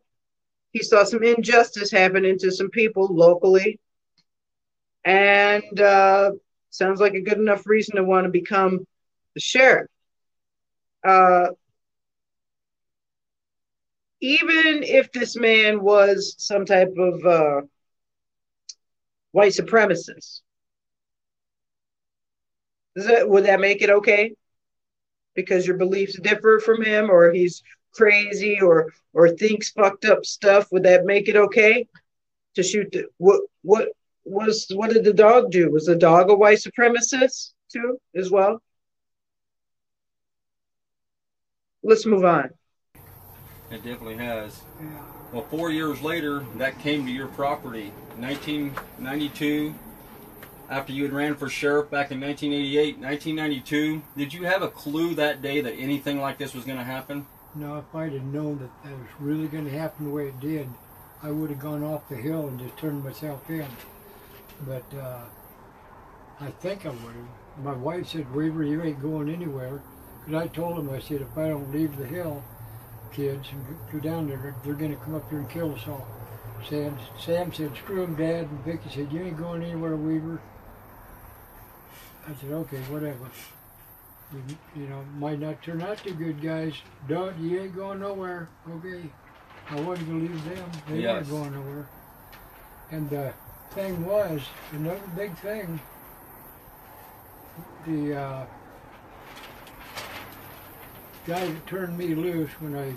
[0.71, 3.79] He saw some injustice happening to some people locally.
[5.05, 6.31] And uh,
[6.71, 8.85] sounds like a good enough reason to want to become
[9.35, 9.87] the sheriff.
[11.03, 11.49] Uh,
[14.23, 17.61] even if this man was some type of uh,
[19.31, 20.41] white supremacist,
[22.95, 24.33] that, would that make it okay?
[25.35, 30.67] because your beliefs differ from him or he's crazy or or thinks fucked up stuff
[30.71, 31.87] would that make it okay
[32.55, 33.89] to shoot the, what what
[34.25, 35.69] was what did the dog do?
[35.69, 38.61] Was the dog a white supremacist too as well?
[41.83, 42.51] Let's move on
[43.73, 44.61] it definitely has
[45.31, 49.73] well four years later that came to your property 1992
[50.69, 55.13] after you had ran for sheriff back in 1988, 1992, did you have a clue
[55.15, 57.27] that day that anything like this was going to happen?
[57.53, 60.39] No, if I'd have known that that was really going to happen the way it
[60.39, 60.67] did,
[61.21, 63.67] I would have gone off the hill and just turned myself in.
[64.65, 65.25] But uh,
[66.39, 67.63] I think I would have.
[67.63, 69.81] My wife said, Weaver, you ain't going anywhere.
[70.25, 72.43] Because I told him, I said, if I don't leave the hill,
[73.13, 76.07] kids, and go down there, they're going to come up here and kill us all.
[76.69, 78.47] Sam, Sam said, screw him, Dad.
[78.49, 80.41] And Vicki said, you ain't going anywhere, Weaver.
[82.27, 83.29] I said, okay, whatever.
[84.33, 84.41] You,
[84.75, 86.73] you know, might not turn out too good, guys.
[87.07, 88.49] Don't, you ain't going nowhere.
[88.69, 89.09] Okay.
[89.69, 90.71] I wasn't going to leave them.
[90.87, 91.27] They yes.
[91.27, 91.89] weren't going nowhere.
[92.91, 93.33] And the
[93.71, 94.41] thing was,
[94.71, 95.79] another big thing,
[97.85, 98.45] the uh,
[101.25, 102.95] guy that turned me loose when I,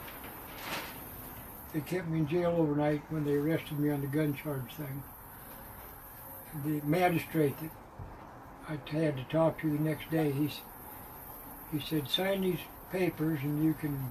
[1.73, 5.03] they kept me in jail overnight when they arrested me on the gun charge thing.
[6.65, 7.71] The magistrate that
[8.69, 10.33] I had to talk to the next day.
[10.33, 10.61] He's,
[11.71, 12.59] he said, sign these
[12.91, 14.11] papers and you can,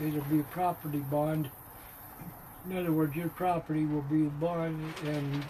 [0.00, 1.50] it'll be a property bond.
[2.68, 5.44] In other words, your property will be a bond and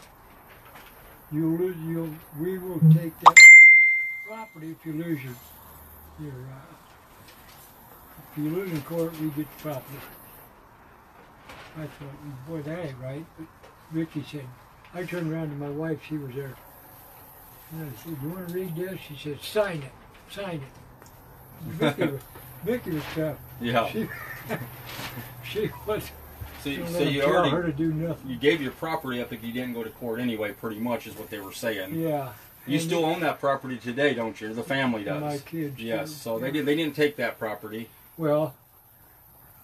[1.30, 3.36] you'll lose, you'll, we will take that
[4.26, 5.34] property if you lose your,
[6.20, 6.79] your uh,
[8.44, 9.98] you lose in court, we get the property.
[11.76, 13.24] I thought, boy, that ain't right.
[13.38, 13.46] But
[13.92, 14.46] Ricky said,
[14.94, 16.54] I turned around to my wife, she was there.
[17.72, 18.98] And I said, you want to read this?
[19.00, 19.92] She said, sign it,
[20.32, 21.68] sign it.
[21.72, 22.20] Vicki was,
[22.64, 23.36] Vicki was tough.
[23.60, 23.88] Yeah.
[23.88, 24.08] She,
[25.44, 26.10] she was.
[26.62, 28.30] So, you, so you already her to do nothing.
[28.30, 30.52] you gave your property up if you didn't go to court anyway.
[30.52, 31.98] Pretty much is what they were saying.
[31.98, 32.32] Yeah.
[32.66, 34.52] You and still own that property today, don't you?
[34.52, 35.22] The family does.
[35.22, 35.80] My kids.
[35.80, 36.10] Yes.
[36.10, 36.14] Do.
[36.14, 36.44] So yeah.
[36.44, 36.66] they did.
[36.66, 37.88] They didn't take that property.
[38.20, 38.54] Well,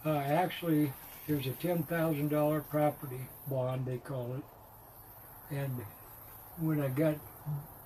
[0.06, 0.90] uh, actually,
[1.28, 5.72] was a ten thousand dollar property bond, they call it, and
[6.58, 7.16] when I got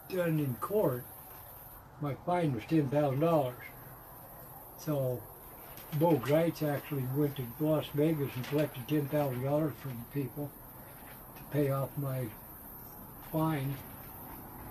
[0.09, 1.05] done in court,
[2.01, 3.57] my fine was ten thousand dollars.
[4.79, 5.21] So
[5.95, 10.53] Bo Gritz actually went to Las Vegas and collected ten thousand dollars from people
[11.37, 12.27] to pay off my
[13.33, 13.75] fine,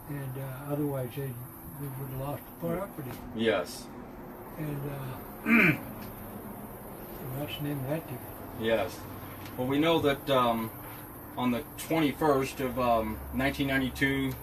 [0.08, 3.12] and uh, otherwise they, they would have lost the property.
[3.36, 3.84] Yes.
[4.58, 5.78] And uh, the
[7.62, 8.04] name that.
[8.62, 8.98] Yes.
[9.58, 10.72] Well, we know that um,
[11.38, 14.34] on the 21st of um, 1992,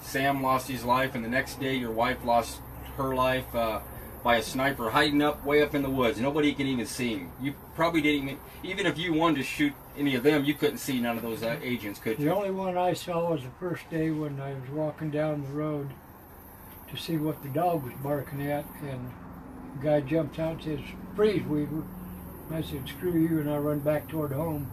[0.00, 2.60] Sam lost his life, and the next day your wife lost
[2.96, 3.80] her life uh,
[4.22, 6.20] by a sniper hiding up way up in the woods.
[6.20, 7.32] Nobody can even see him.
[7.40, 10.78] You probably didn't even, even if you wanted to shoot any of them, you couldn't
[10.78, 12.26] see none of those uh, agents, could you?
[12.26, 15.52] The only one I saw was the first day when I was walking down the
[15.52, 15.90] road
[16.90, 19.10] to see what the dog was barking at, and
[19.80, 20.80] guy jumps out and says,
[21.14, 21.82] freeze, Weaver.
[22.48, 24.70] And I said, screw you, and I run back toward home.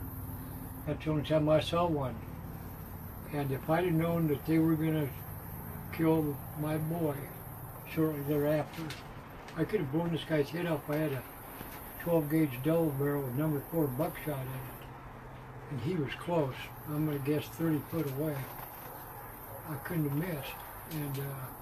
[0.86, 2.16] That's the only time I saw one.
[3.34, 5.10] And if I'd have known that they were going to
[5.96, 7.16] kill my boy
[7.94, 8.84] shortly thereafter,
[9.56, 10.90] I could have blown this guy's head off.
[10.90, 11.24] I had a
[12.02, 15.72] 12 gauge double barrel with number four buckshot in it.
[15.72, 16.56] And he was close.
[16.88, 18.36] I'm going to guess 30 foot away.
[19.70, 20.54] I couldn't have missed.
[20.92, 21.59] And uh,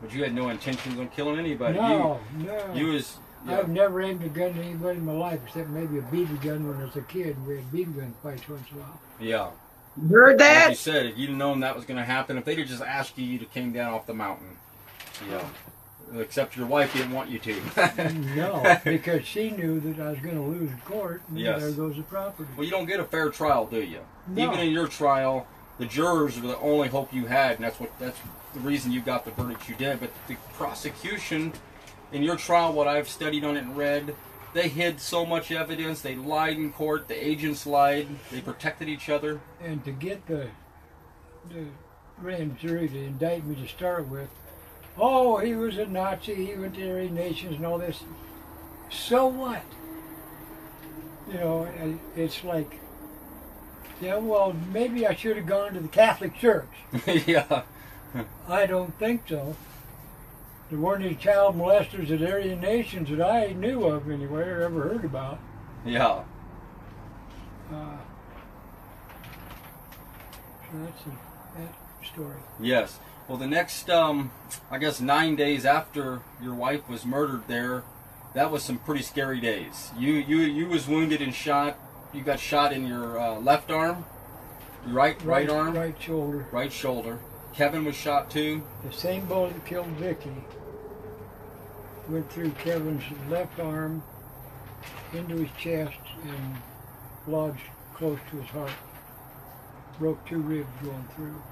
[0.00, 1.78] But you had no intentions on killing anybody.
[1.78, 2.72] no, no.
[2.74, 3.16] You, you was.
[3.46, 3.58] yeah.
[3.58, 6.66] I've never aimed a gun at anybody in my life except maybe a BB gun
[6.68, 7.36] when I was a kid.
[7.46, 9.00] We had BB gun fights once in a while.
[9.20, 9.50] Yeah.
[10.00, 12.58] You heard Like you said, if you'd known that was going to happen, if they'd
[12.58, 14.56] have just asked you, you'd have came down off the mountain.
[15.28, 15.44] Yeah.
[16.18, 17.60] Except your wife didn't want you to.
[18.34, 21.60] No, because she knew that I was going to lose in court, and Yes.
[21.60, 22.48] there goes the property.
[22.56, 24.00] well, you don't get a fair trial, do you?
[24.28, 24.42] No.
[24.44, 25.46] Even in your trial,
[25.78, 28.18] the jurors were the only hope you had, and that's what that's
[28.54, 30.00] the reason you got the verdict you did.
[30.00, 31.52] But the prosecution,
[32.12, 34.14] in your trial, what I've studied on it and read,
[34.52, 36.00] they hid so much evidence.
[36.00, 37.08] They lied in court.
[37.08, 38.08] The agents lied.
[38.30, 39.40] They protected each other.
[39.62, 40.48] And to get the
[41.48, 41.66] the
[42.20, 44.28] grand jury to indict me to start with,
[44.98, 48.02] oh, he was a Nazi, he went to the Aryan Nations and all this.
[48.90, 49.62] So what?
[51.28, 52.80] You know, it's like,
[54.00, 56.68] yeah, well, maybe I should have gone to the Catholic Church.
[57.26, 57.62] yeah.
[58.48, 59.56] I don't think so.
[60.70, 64.82] There weren't any child molesters at Aryan Nations that I knew of anyway or ever
[64.82, 65.40] heard about.
[65.84, 66.22] Yeah.
[67.72, 67.96] Uh,
[70.62, 72.36] so that's a, that story.
[72.60, 72.98] Yes.
[73.26, 74.30] Well, the next, um,
[74.70, 77.82] I guess, nine days after your wife was murdered, there,
[78.34, 79.90] that was some pretty scary days.
[79.98, 81.78] You, you, you was wounded and shot.
[82.12, 84.04] You got shot in your uh, left arm,
[84.84, 85.94] your right, right, arm, right.
[86.00, 87.20] Shoulder, right shoulder.
[87.54, 88.62] Kevin was shot too.
[88.84, 90.32] The same bullet that killed Vicki
[92.08, 94.02] went through Kevin's left arm
[95.12, 96.56] into his chest and
[97.26, 97.60] lodged
[97.94, 98.70] close to his heart.
[99.98, 101.42] Broke two ribs going through.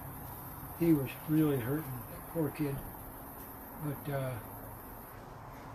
[0.80, 2.76] He was really hurting, that poor kid.
[3.84, 4.32] But uh,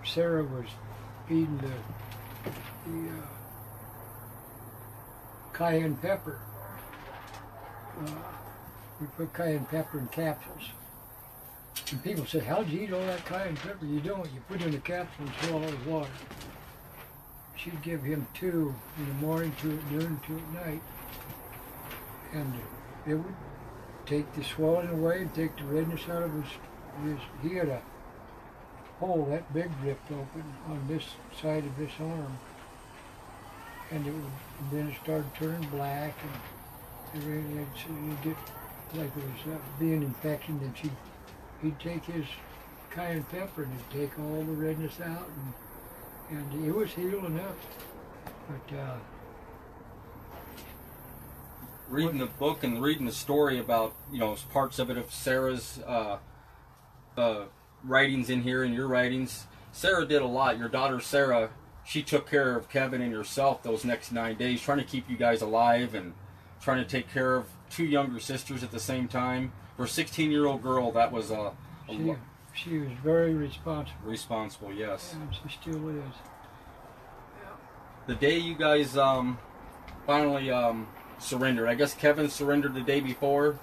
[0.04, 0.66] Sara was
[1.28, 1.72] feeding the,
[2.90, 3.28] the uh,
[5.54, 6.40] cayenne pepper.
[8.00, 8.10] Uh,
[9.00, 10.70] we put cayenne pepper in capsules.
[11.92, 13.86] And people said, how'd you eat all that cayenne pepper?
[13.86, 14.26] You don't.
[14.34, 16.10] You put it in a capsule and swallow the water.
[17.56, 20.82] She'd give him two in the morning, two at noon, two at night.
[22.34, 22.54] And
[23.08, 23.36] it would
[24.06, 26.52] take the swelling away and take the redness out of his,
[27.06, 27.82] his he had a
[29.00, 31.04] hole that big ripped open on this
[31.42, 32.38] side of this arm.
[33.92, 37.68] And it would, and then it started turning black and everything.
[37.76, 38.38] So you get
[38.96, 40.60] like it was uh, being infection.
[40.60, 40.90] Then she,
[41.62, 42.26] he'd take his
[42.92, 45.28] cayenne pepper and he'd take all the redness out,
[46.30, 47.58] and and it was healing up.
[48.48, 48.98] But uh,
[51.90, 55.80] Reading the book and reading the story about, you know, parts of it of Sara's
[55.86, 56.18] uh,
[57.18, 57.44] uh,
[57.84, 59.46] writings in here and your writings.
[59.72, 60.58] Sara did a lot.
[60.58, 61.52] Your daughter Sara,
[61.86, 65.18] she took care of Kevin and yourself those next nine days, trying to keep you
[65.18, 66.14] guys alive and
[66.62, 69.52] trying to take care of two younger sisters at the same time.
[69.76, 71.52] For a 16 year old girl, that was a,
[71.90, 72.16] a she
[72.54, 75.14] she was very responsible, responsible, yes.
[75.14, 76.14] and she still is.
[78.06, 79.40] The day you guys um,
[80.06, 80.88] finally um,
[81.20, 83.58] surrendered, I guess Kevin surrendered the day before.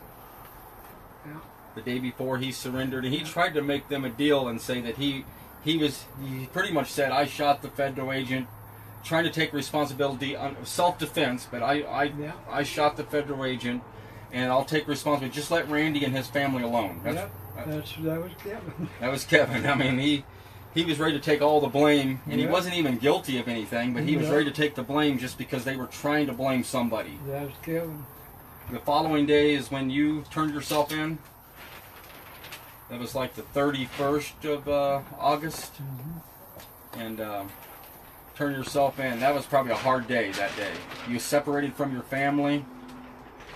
[1.27, 1.35] Yeah.
[1.75, 4.81] The day before he surrendered, and he tried to make them a deal and say
[4.81, 5.25] that he
[5.63, 8.49] he was he pretty much said I shot the federal agent,
[9.05, 12.33] trying to take responsibility on self defense, but I I Yeah.
[12.51, 13.83] I shot the federal agent,
[14.33, 15.35] and I'll take responsibility.
[15.35, 17.01] Just let Randy and his family alone.
[17.03, 17.31] That's, Yep,
[17.67, 18.89] that's that was Kevin.
[19.01, 19.67] that was Kevin.
[19.67, 20.25] I mean, he
[20.75, 23.93] he was ready to take all the blame, and he wasn't even guilty of anything,
[23.93, 26.63] but he was ready to take the blame just because they were trying to blame
[26.63, 27.19] somebody.
[27.27, 28.05] That was Kevin.
[28.71, 31.19] The following day is when you turned yourself in.
[32.89, 35.73] That was like the 31st of uh, August,
[36.97, 37.49] and um,
[38.37, 39.21] turned yourself in.
[39.21, 40.73] That was probably a hard day that day.
[41.09, 42.65] You separated from your family.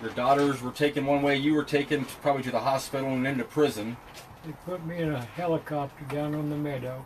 [0.00, 1.36] Your daughters were taken one way.
[1.36, 3.96] You were taken to, probably to the hospital and into prison.
[4.44, 7.04] They put me in a helicopter down on the meadow.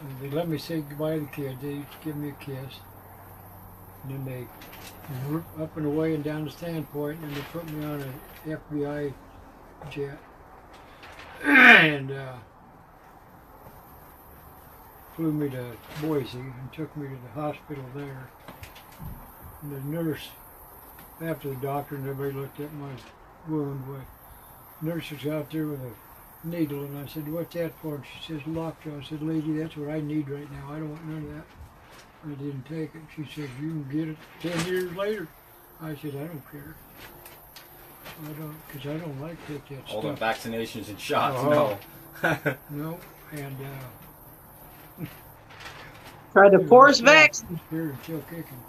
[0.00, 1.62] And they let me say goodbye to the kids.
[1.62, 2.80] They give me a kiss.
[4.02, 4.46] And then they
[5.62, 8.14] up and away and down the Sandpoint, and they put me on an
[8.46, 9.12] FBI
[9.90, 10.18] jet.
[11.44, 12.36] and uh,
[15.14, 18.30] flew me to Boise and took me to the hospital there.
[19.62, 20.28] And the nurse,
[21.20, 22.90] after the doctor and everybody looked at my
[23.48, 24.04] wound, went,
[24.82, 28.32] nurse was out there with a needle, and I said, "What's that for?" And she
[28.32, 30.72] says, "Lockjaw." I said, "Lady, that's what I need right now.
[30.72, 31.44] I don't want none of that."
[32.26, 33.02] I didn't take it.
[33.14, 35.28] She said, "You can get it ten years later."
[35.80, 36.76] I said, "I don't care.
[38.22, 41.36] I don't, because I don't like to take that All the vaccinations and shots.
[41.38, 41.78] Oh.
[42.22, 42.38] No.
[42.70, 42.98] No,
[43.32, 45.04] and uh,
[46.32, 47.44] Tried to force vax.
[47.70, 48.60] Here and still kicking.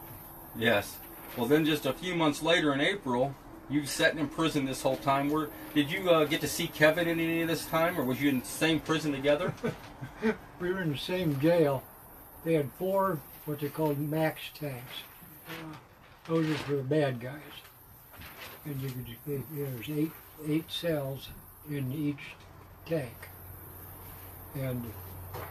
[0.58, 0.98] Yes.
[1.38, 3.36] Well, then just a few months later in April,
[3.70, 5.30] you sat in prison this whole time.
[5.30, 8.22] Were did you uh, get to see Kevin in any of this time, or was
[8.22, 9.54] you in the same prison together?
[10.58, 11.84] We were in the same jail.
[12.46, 14.94] They had four what they called max tanks.
[16.28, 17.42] Those were for bad guys.
[18.64, 20.12] And you could, they, there's eight
[20.48, 21.30] eight cells
[21.70, 22.36] in each
[22.86, 23.30] tank.
[24.56, 24.84] And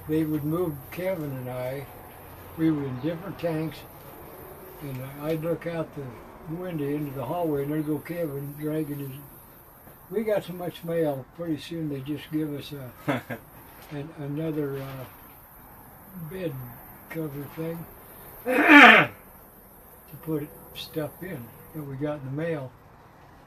[0.09, 1.87] they would move Kevin and I.
[2.57, 3.79] We were in different tanks,
[4.85, 9.11] and I'd look out the window into the hallway, and there'd go Kevin dragging his.
[10.11, 11.25] We got so much mail.
[11.37, 13.23] Pretty soon they just give us a
[13.91, 15.05] an, another uh,
[16.31, 16.53] bed
[17.09, 17.85] cover thing
[18.45, 19.11] to
[20.23, 22.71] put stuff in that we got in the mail.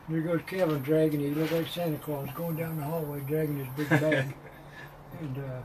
[0.08, 1.20] And there goes Kevin dragging.
[1.20, 4.34] He looked like Santa Claus going down the hallway dragging his big bag.
[5.20, 5.62] and uh,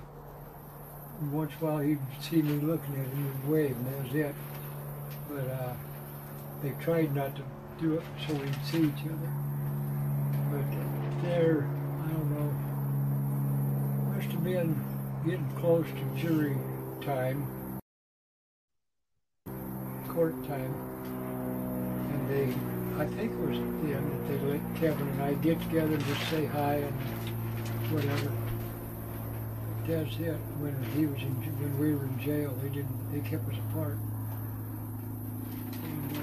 [1.30, 4.14] once in a while he'd see me looking at him and wave, and that was
[4.14, 4.34] it.
[5.34, 5.72] But uh,
[6.62, 7.42] they tried not to
[7.80, 9.32] do it so we'd see each other.
[10.50, 10.66] But
[11.22, 11.66] they're,
[12.04, 12.50] I don't know,
[14.14, 14.76] must have been
[15.24, 16.56] getting close to jury
[17.00, 17.46] time,
[20.08, 20.74] court time,
[22.12, 22.54] and they,
[23.02, 26.28] I think it was then that they let Kevin and I get together and just
[26.28, 26.94] say hi and
[27.90, 28.30] whatever.
[29.86, 30.36] That's it.
[30.60, 33.98] When he was in, when we were in jail, they didn't, they kept us apart.
[35.82, 36.20] And, uh,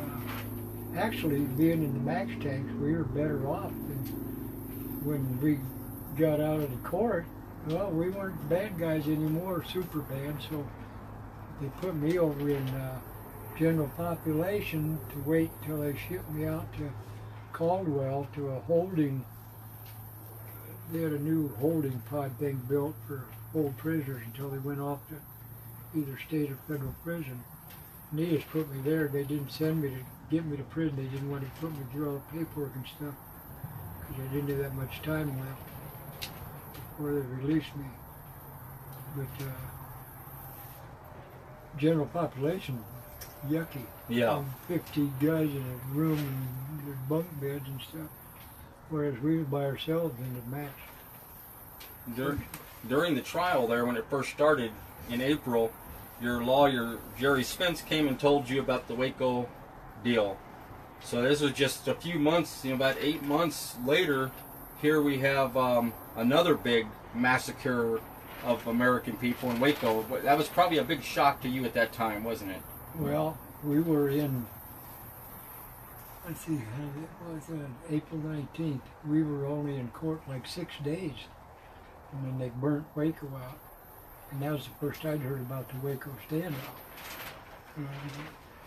[0.98, 5.60] actually, being in the max tanks, we were better off than when we
[6.18, 7.26] got out of the court.
[7.68, 10.68] Well, we weren't bad guys anymore, super bad, so
[11.62, 13.00] they put me over in uh,
[13.58, 16.90] general population to wait till they shipped me out to
[17.52, 19.26] Caldwell to a holding.
[20.92, 25.00] They had a new holding pod thing built for old prisoners until they went off
[25.10, 27.44] to either state or federal prison.
[28.12, 29.08] And they just put me there.
[29.08, 30.96] They didn't send me to get me to prison.
[30.96, 33.16] They didn't want to put me through all the paperwork and stuff
[34.00, 36.30] because I didn't have that much time left
[36.74, 37.86] before they released me.
[39.16, 39.52] But uh,
[41.78, 42.84] general population,
[43.48, 43.86] yucky.
[44.08, 44.34] Yeah.
[44.34, 48.10] Um, 50 guys in a room and bunk beds and stuff.
[48.90, 50.72] Whereas we were by ourselves in the match.
[52.16, 52.40] Dur-
[52.88, 54.72] during the trial there, when it first started
[55.10, 55.72] in April,
[56.22, 59.48] your lawyer Gerry Spence came and told you about the Waco
[60.04, 60.38] deal.
[61.02, 64.32] So this was just a few months, you know, about eight months later.
[64.82, 68.02] Here we have um, another big massacre
[68.46, 70.04] of American people in Waco.
[70.24, 72.62] That was probably a big shock to you at that time, wasn't it?
[72.96, 74.46] Well, we were in,
[76.26, 76.62] let's see, it
[77.28, 78.82] was uh, April 19th.
[79.06, 81.16] We were only in court like six days.
[82.12, 83.60] And then they burnt Waco out.
[84.32, 86.54] And that was the first I'd heard about the Waco standoff.
[87.78, 87.86] Um,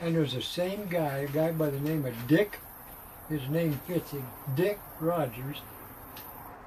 [0.02, 2.58] And there was the same guy, a guy by the name of Dick,
[3.28, 4.26] his name fits him,
[4.56, 5.58] Dick Rogers,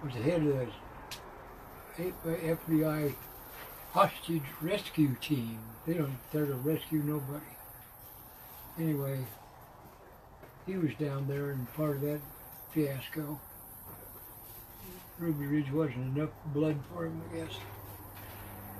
[0.01, 0.69] was the head of
[1.97, 3.13] the FBI
[3.91, 5.59] hostage rescue team.
[5.85, 7.43] They don't there to rescue nobody.
[8.79, 9.19] Anyway,
[10.65, 12.21] he was down there and part of that
[12.71, 13.37] fiasco.
[15.19, 17.57] Ruby Ridge wasn't enough blood for him, I guess.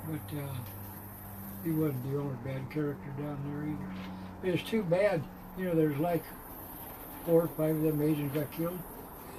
[0.10, 0.56] But uh,
[1.66, 4.15] he wasn't the only bad character down there either.
[4.46, 5.24] It's too bad.
[5.58, 6.24] You know, there's like
[7.26, 8.78] four or five of them agents got killed.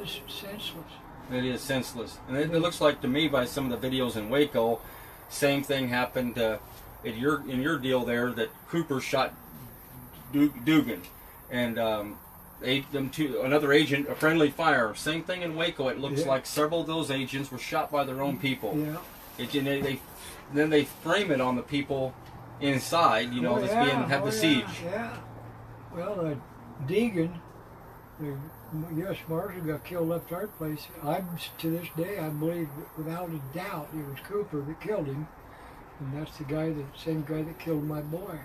[0.03, 0.85] It's senseless.
[1.33, 4.17] It is senseless, and it, it looks like to me by some of the videos
[4.17, 4.81] in Waco,
[5.29, 6.59] same thing happened uh,
[7.05, 9.35] at your in your deal there that Cooper shot
[10.33, 11.01] Du- Degan,
[11.51, 12.19] and um,
[12.61, 14.95] them two another agent a friendly fire.
[14.95, 15.89] Same thing in Waco.
[15.89, 16.29] It looks Yeah.
[16.29, 18.77] like several of those agents were shot by their own people.
[18.77, 18.99] Yeah.
[19.39, 20.01] It, and they, they
[20.55, 22.15] then they frame it on the people
[22.61, 23.33] inside.
[23.33, 24.83] You know, Oh, that's yeah, being have oh, the yeah, siege.
[24.85, 25.17] Yeah.
[25.95, 26.35] Well, uh,
[26.87, 27.41] Degan,
[28.21, 28.37] the
[28.97, 29.19] U.S.
[29.29, 30.87] Marshal, got killed left our place.
[31.03, 31.29] I'm
[31.59, 35.29] to this day, I believe without a doubt, it was Cooper that killed him,
[36.01, 38.39] and that's the guy, the same guy that killed my boy.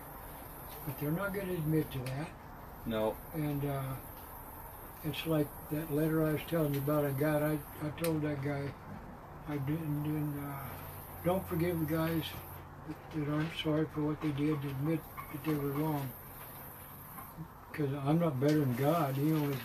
[0.86, 2.30] But they're not going to admit to that.
[2.86, 3.93] No, And uh,
[5.03, 7.05] it's like that letter I was telling you about.
[7.05, 7.43] I got.
[7.43, 8.64] I, I told that guy,
[9.47, 10.03] I didn't.
[10.03, 10.70] didn't uh,
[11.24, 12.24] don't forgive the guys
[13.16, 14.62] that, aren't sorry for what they did.
[14.62, 15.00] To admit
[15.32, 16.10] that they were wrong.
[17.72, 19.16] Because I'm not better than God.
[19.16, 19.58] He only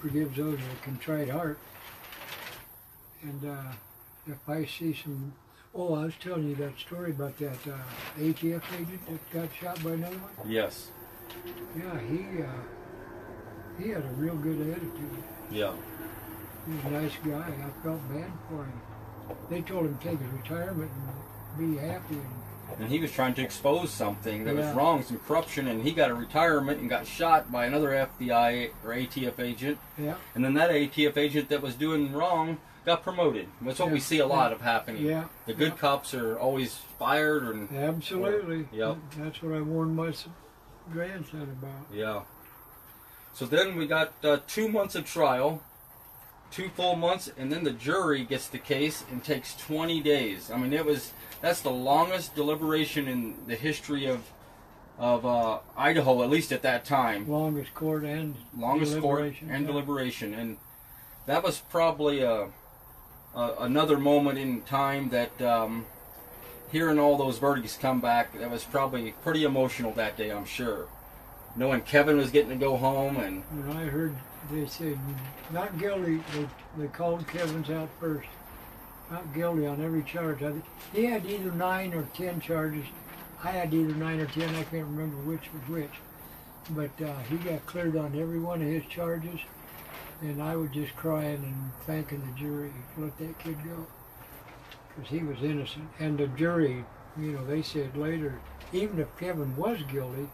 [0.00, 1.58] forgives those with a contrite heart.
[3.22, 3.72] And uh,
[4.26, 5.32] if I see some,
[5.74, 7.78] oh, I was telling you that story about that uh,
[8.18, 10.50] ATF agent that got shot by another one.
[10.50, 10.90] yes,
[11.78, 12.46] Yeah, he uh,
[13.82, 15.22] he had a real good attitude.
[15.50, 15.72] yeah,
[16.66, 17.48] He was a nice guy.
[17.48, 18.80] I felt bad for him.
[19.50, 21.08] They told him to take his retirement and
[21.58, 22.18] be happy,
[22.78, 24.66] and he was trying to expose something that Yeah.
[24.68, 28.70] was wrong, some corruption, and he got a retirement and got shot by another FBI
[28.84, 33.48] or ATF agent, Yeah, and then that ATF agent that was doing wrong got promoted.
[33.62, 35.02] That's what we see a lot of happening.
[35.04, 35.78] yeah, The good Yeah.
[35.78, 38.68] cops are always fired, and absolutely.
[38.72, 38.96] Yep.
[39.18, 40.12] That's what I warned my
[40.92, 41.86] grandson about.
[41.92, 42.22] Yeah.
[43.32, 45.62] So then we got uh, two months of trial,
[46.54, 50.50] two full months, and then the jury gets the case and takes 20 days.
[50.50, 54.30] I mean, it was that's the longest deliberation in the history of
[54.96, 57.28] of uh, Idaho, at least at that time.
[57.28, 59.66] Longest court and Longest court and yeah.
[59.66, 60.56] deliberation, and
[61.26, 62.48] that was probably a,
[63.34, 65.40] a another moment in time that.
[65.42, 65.86] Um,
[66.72, 70.88] Hearing all those verdicts come back, that was probably pretty emotional that day, I'm sure.
[71.56, 74.14] Knowing Kevin was getting to go home and When I heard
[74.50, 74.98] they said
[75.52, 76.46] not guilty, they,
[76.76, 78.28] they called Kevin's out first.
[79.10, 80.42] Not guilty on every charge.
[80.42, 80.52] I,
[80.92, 82.84] he had either nine or ten charges.
[83.42, 84.48] I had either nine or ten.
[84.54, 85.90] I can't remember which was which.
[86.70, 89.38] But uh, he got cleared on every one of his charges,
[90.22, 93.86] and I was just crying and thanking the jury let that kid go,
[94.88, 95.88] because he was innocent.
[95.98, 96.84] And the jury,
[97.18, 98.40] you know, they said later,
[98.72, 100.28] even if Kevin was guilty,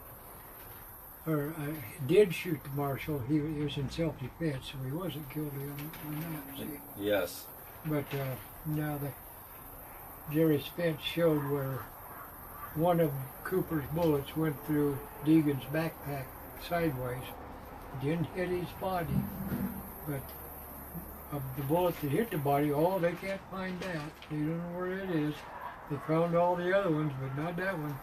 [1.27, 5.91] or uh, did shoot the marshal, he, was in self-defense, so he wasn't guilty on,
[6.09, 6.59] on that.
[6.59, 7.05] See?
[7.05, 7.47] yes,
[7.85, 8.35] But uh,
[8.67, 9.11] now the
[10.33, 11.85] Gerry Spence showed where
[12.75, 13.11] one of
[13.45, 16.25] Cooper's bullets went through Degan's backpack
[16.69, 17.23] sideways,
[18.03, 19.09] didn't hit his body,
[20.07, 20.23] but
[21.33, 24.11] of the bullet that hit the body, oh, they can't find that.
[24.31, 25.35] They don't know where it is.
[25.91, 27.97] They found all the other ones, but not that one.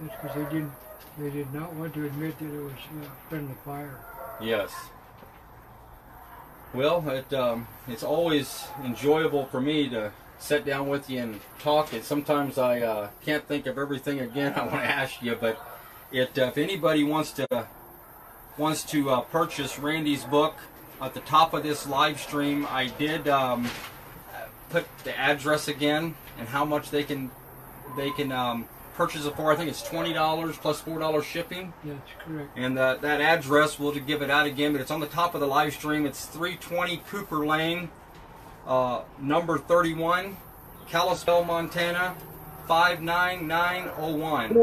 [0.00, 0.72] That's because they didn't.
[1.18, 4.00] They did not want to admit that it was uh, friendly fire.
[4.40, 4.72] yes.
[6.74, 11.92] Well, it um, it's always enjoyable for me to sit down with you and talk.
[11.92, 15.60] And sometimes I uh, can't think of everything again I want to ask you, but
[16.10, 17.66] it uh, if anybody wants to
[18.56, 20.56] wants to uh, purchase Randy's book
[21.00, 23.68] at the top of this live stream, I did um,
[24.70, 27.30] put the address again and how much they can
[27.96, 29.52] they can um, purchase it for.
[29.52, 31.72] I think it's twenty dollars plus four dollars shipping.
[31.84, 32.56] Yeah, that's correct.
[32.56, 35.40] And uh, that address, we'll give it out again, but it's on the top of
[35.40, 36.06] the live stream.
[36.06, 37.90] It's 320 Cooper Lane,
[38.66, 40.36] uh, number 31,
[40.88, 42.14] Kalispell, Montana,
[42.68, 44.56] 59901.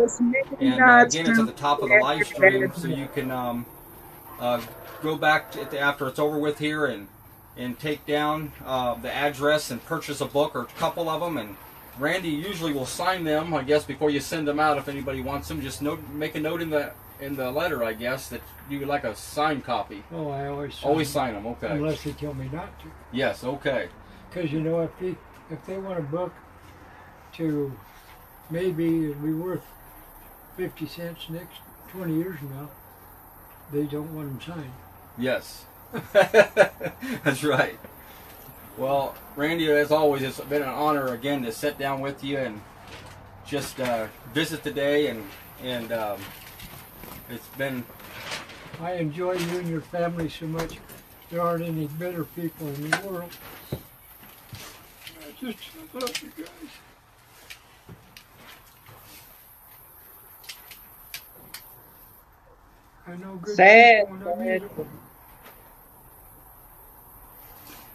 [0.60, 3.66] And uh, again, it's at the top of the live stream, so you can um,
[4.40, 4.62] uh,
[5.02, 7.08] go back to, after it's over with here and
[7.58, 11.36] and take down uh, the address and purchase a book or a couple of them.
[11.36, 11.58] And
[12.00, 14.78] Randy usually will sign them, I guess, before you send them out.
[14.78, 17.92] If anybody wants them, just note, make a note in the in the letter, I
[17.94, 20.04] guess, that you would like a signed copy.
[20.14, 21.46] Oh, I always sign Always sign them.
[21.48, 21.68] Okay.
[21.68, 22.86] unless they tell me not to.
[23.12, 23.44] Yes.
[23.44, 23.90] Okay.
[24.30, 25.16] Because you know, if they
[25.52, 26.34] if they want a book
[27.34, 27.78] to
[28.50, 29.66] maybe it'll be worth
[30.56, 32.70] fifty cents next twenty years from now,
[33.74, 34.74] they don't want them signed.
[35.18, 35.66] Yes.
[36.14, 37.78] That's right.
[38.80, 42.62] Well, Randy, as always, it's been an honor again to sit down with you and
[43.46, 45.26] just uh, visit today, and
[45.62, 46.18] and um,
[47.30, 47.84] it's been
[48.80, 50.78] I enjoy you and your family so much.
[51.30, 53.32] There aren't any better people in the world.
[53.74, 55.58] I just
[55.94, 56.72] love you guys.
[63.08, 64.78] I know good Sad, people when I meet sad.
[64.78, 64.88] them.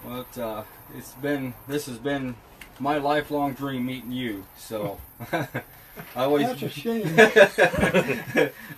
[0.04, 0.62] well, it, uh,
[0.96, 2.34] it's been this has been
[2.78, 4.46] my lifelong dream meeting you.
[4.56, 4.98] So
[5.32, 5.46] I
[6.16, 7.14] always That's a shame.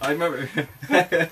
[0.03, 0.49] I remember,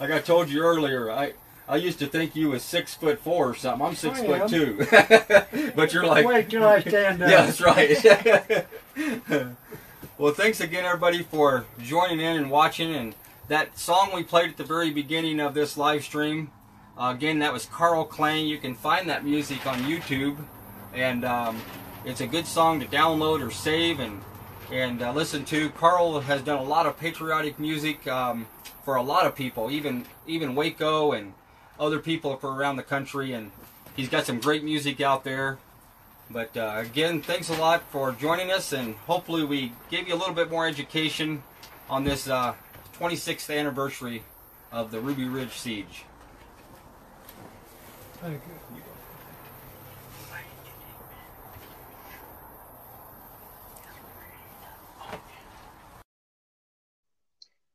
[0.00, 1.32] like I told you earlier, I
[1.68, 3.86] I used to think you was six foot four or something.
[3.86, 4.48] I'm six I foot am.
[4.48, 7.30] two, but you're like Wait till I stand up.
[7.30, 8.66] yeah, that's right.
[10.18, 12.94] well, thanks again, everybody, for joining in and watching.
[12.94, 13.14] And
[13.48, 16.50] that song we played at the very beginning of this live stream,
[16.98, 18.46] uh, again, that was Carl Klang.
[18.46, 20.36] You can find that music on YouTube,
[20.94, 21.60] and um,
[22.04, 24.20] it's a good song to download or save and
[24.70, 25.70] and uh, listen to.
[25.70, 28.46] Carl has done a lot of patriotic music um,
[28.84, 31.32] for a lot of people, even even Waco and
[31.80, 33.50] other people from around the country, and
[33.96, 35.58] he's got some great music out there.
[36.30, 40.16] But uh, again, thanks a lot for joining us, and hopefully we gave you a
[40.16, 41.42] little bit more education
[41.88, 42.54] on this uh,
[42.98, 44.22] 26th anniversary
[44.70, 46.04] of the Ruby Ridge Siege.
[48.22, 48.82] Thank you.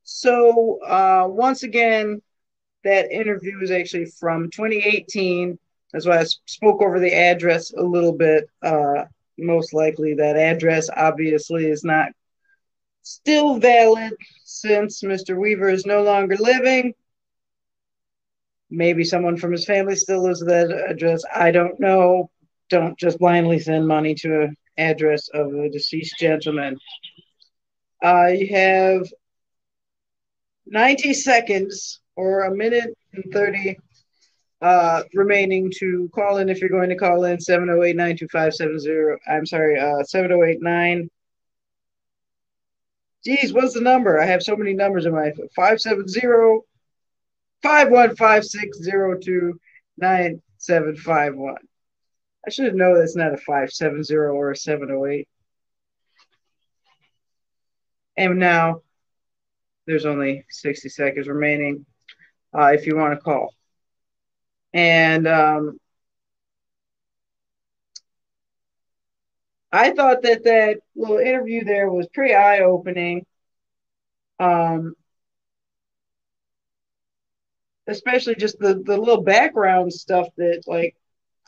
[0.05, 2.21] So uh, once again,
[2.85, 5.59] that interview is actually from 2018.
[5.91, 8.49] That's why I spoke over the address a little bit.
[8.61, 9.03] Uh,
[9.37, 12.07] most likely that address obviously is not
[13.01, 14.13] still valid
[14.45, 15.37] since Mr.
[15.37, 16.93] Weaver is no longer living.
[18.69, 21.23] Maybe someone from his family still lives at that address.
[21.33, 22.29] I don't know.
[22.69, 26.77] Don't just blindly send money to an address of a deceased gentleman.
[28.03, 29.07] Uh, you have
[30.67, 33.77] 90 seconds or a minute and 30
[34.61, 39.79] uh, remaining to call in if you're going to call in 708 925 I'm sorry,
[39.79, 41.09] uh, 708 9.
[43.23, 44.19] Geez, what's the number?
[44.19, 46.21] I have so many numbers in my 570
[47.67, 49.59] 515602
[49.97, 51.55] 9751.
[52.45, 55.27] I should know that's not a 570 or a 708.
[58.15, 58.83] And now
[59.85, 61.85] there's only 60 seconds remaining
[62.57, 63.53] uh, if you want to call.
[64.73, 65.77] And um,
[69.73, 73.25] I thought that that little interview there was pretty eye opening.
[74.39, 74.95] Um,
[77.87, 80.95] especially just the, the little background stuff that, like,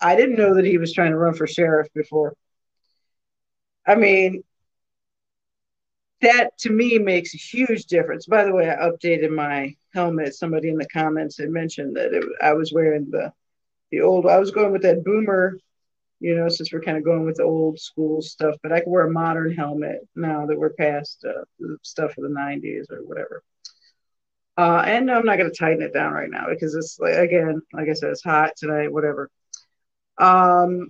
[0.02, 2.34] I didn't know that he was trying to run for sheriff before.
[3.86, 4.44] I mean,
[6.22, 8.26] that to me makes a huge difference.
[8.26, 10.36] By the way, I updated my helmet.
[10.36, 13.32] Somebody in the comments had mentioned that it, I was wearing the
[13.92, 14.26] the old.
[14.26, 15.58] I was going with that boomer,
[16.20, 18.56] you know, since we're kind of going with the old school stuff.
[18.62, 22.24] But I can wear a modern helmet now that we're past uh, the stuff of
[22.24, 23.44] the '90s or whatever.
[24.60, 27.62] Uh, and I'm not going to tighten it down right now because it's like, again,
[27.72, 28.92] like I said, it's hot tonight.
[28.92, 29.30] Whatever.
[30.18, 30.90] Um,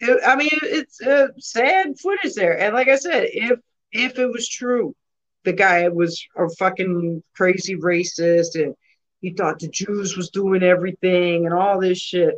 [0.00, 3.60] it, I mean, it's uh, sad footage there, and like I said, if
[3.92, 4.96] if it was true,
[5.44, 8.74] the guy was a fucking crazy racist and
[9.20, 12.34] he thought the Jews was doing everything and all this shit.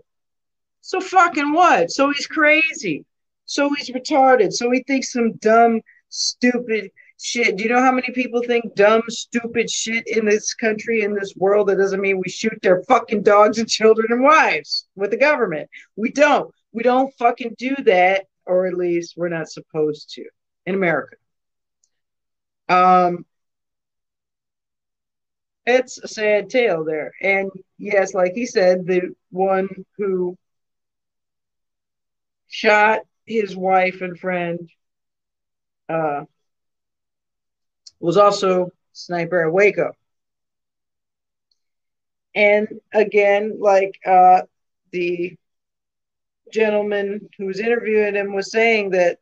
[0.83, 1.91] So fucking what?
[1.91, 3.07] So he's crazy.
[3.47, 4.53] So he's retarded.
[4.53, 6.91] So he thinks some dumb, stupid
[7.21, 7.57] shit.
[7.57, 11.35] Do you know how many people think dumb, stupid shit in this country, in this
[11.37, 11.69] world?
[11.69, 15.69] That doesn't mean we shoot their fucking dogs and children and wives with the government.
[15.97, 16.53] We don't.
[16.73, 20.25] We don't fucking do that, or at least we're not supposed to
[20.67, 21.17] in America.
[22.69, 23.25] Um,
[25.67, 27.13] it's a sad tale there.
[27.23, 30.37] And yes, like he said, the one who
[32.49, 34.69] shot his wife and friend
[35.89, 36.25] uh,
[38.01, 39.93] was also sniper at Waco.
[42.35, 44.43] And again, like uh,
[44.93, 45.37] the
[46.53, 49.19] gentleman who was interviewing him was saying that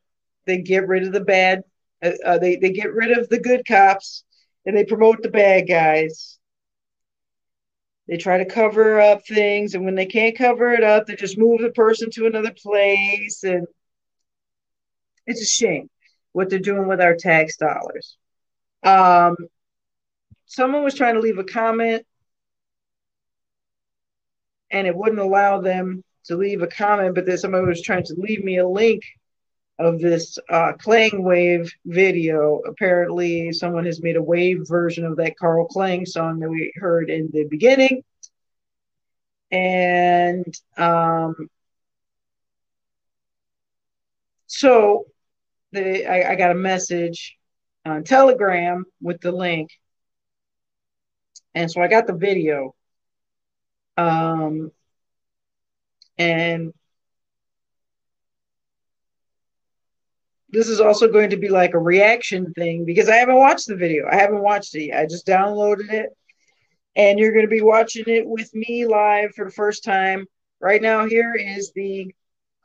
[0.46, 1.62] they get rid of the bad
[2.02, 4.24] uh, uh, they they get rid of the good cops
[4.64, 6.38] and they promote the bad guys.
[8.08, 11.38] They try to cover up things, and when they can't cover it up, they just
[11.38, 13.66] move the person to another place, and
[15.26, 15.88] it's a shame
[16.32, 18.16] what they're doing with our tax dollars.
[18.86, 19.36] Um,
[20.46, 22.06] someone was trying to leave a comment,
[24.70, 28.14] and it wouldn't allow them to leave a comment, but then somebody was trying to
[28.16, 29.02] leave me a link
[29.78, 32.62] of this uh, Klang Wave video.
[32.66, 37.10] Apparently, someone has made a wave version of that Carl Klang song that we heard
[37.10, 38.02] in the beginning.
[39.50, 41.48] And um,
[44.46, 45.06] so
[45.72, 47.36] the, I, I got a message
[47.86, 49.70] on Telegram with the link.
[51.54, 52.74] And so I got the video.
[53.96, 54.70] Um,
[56.18, 56.74] and
[60.50, 63.76] this is also going to be like a reaction thing because I haven't watched the
[63.76, 64.06] video.
[64.10, 65.00] I haven't watched it yet.
[65.00, 66.10] I just downloaded it.
[66.94, 70.26] And you're going to be watching it with me live for the first time.
[70.60, 72.14] Right now, here is the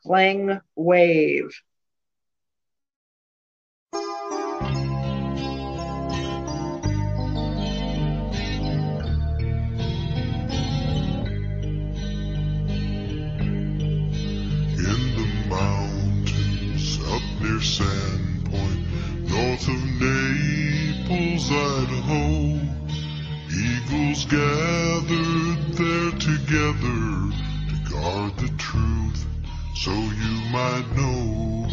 [0.06, 1.50] Klang Wave.
[17.62, 22.58] Sandpoint, north of Naples, Idaho.
[23.54, 27.00] Eagles gathered there together
[27.68, 29.26] to guard the truth,
[29.76, 31.68] so you might know.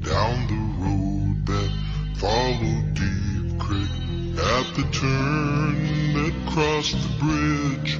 [0.00, 1.70] Down the road that
[2.16, 3.94] followed Deep Creek,
[4.36, 5.76] at the turn
[6.14, 7.92] that crossed the bridge,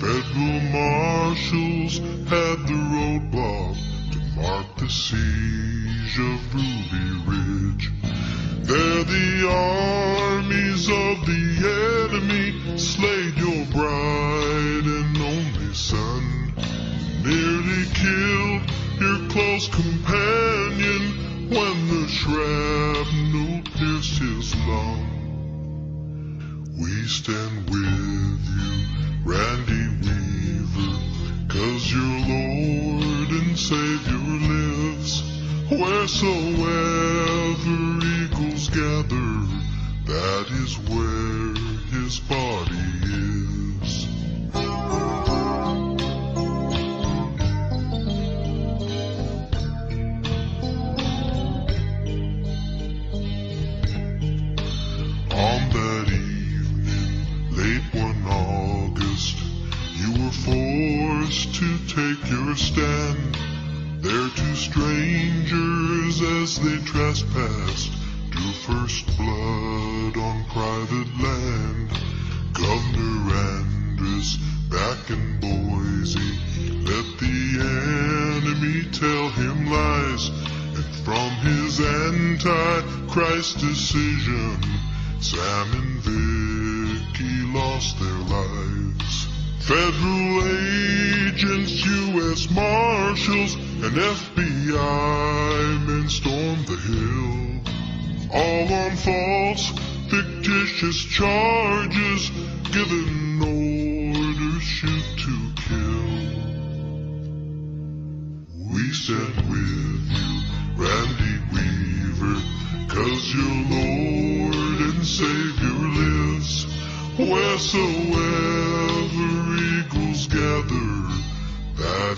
[0.00, 1.98] federal marshals
[2.28, 2.75] had the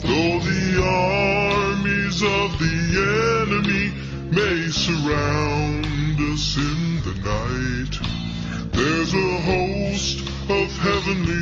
[0.02, 2.76] Though the armies of the
[3.46, 3.86] enemy
[4.32, 5.39] may surround
[11.10, 11.39] of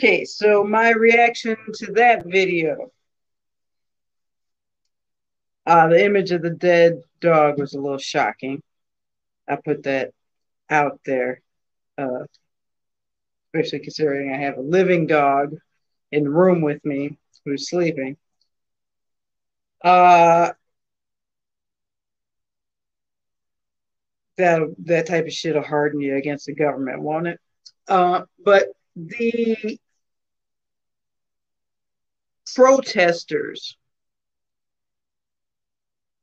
[0.00, 2.90] Okay, so my reaction to that video.
[5.66, 8.62] Uh, the image of the dead dog was a little shocking.
[9.46, 10.12] I put that
[10.70, 11.42] out there,
[11.98, 12.24] uh,
[13.52, 15.54] especially considering I have a living dog
[16.10, 18.16] in the room with me who's sleeping.
[19.84, 20.52] Uh,
[24.38, 27.38] that that type of shit will harden you against the government, won't it?
[27.86, 29.78] Uh, but the
[32.54, 33.76] protesters,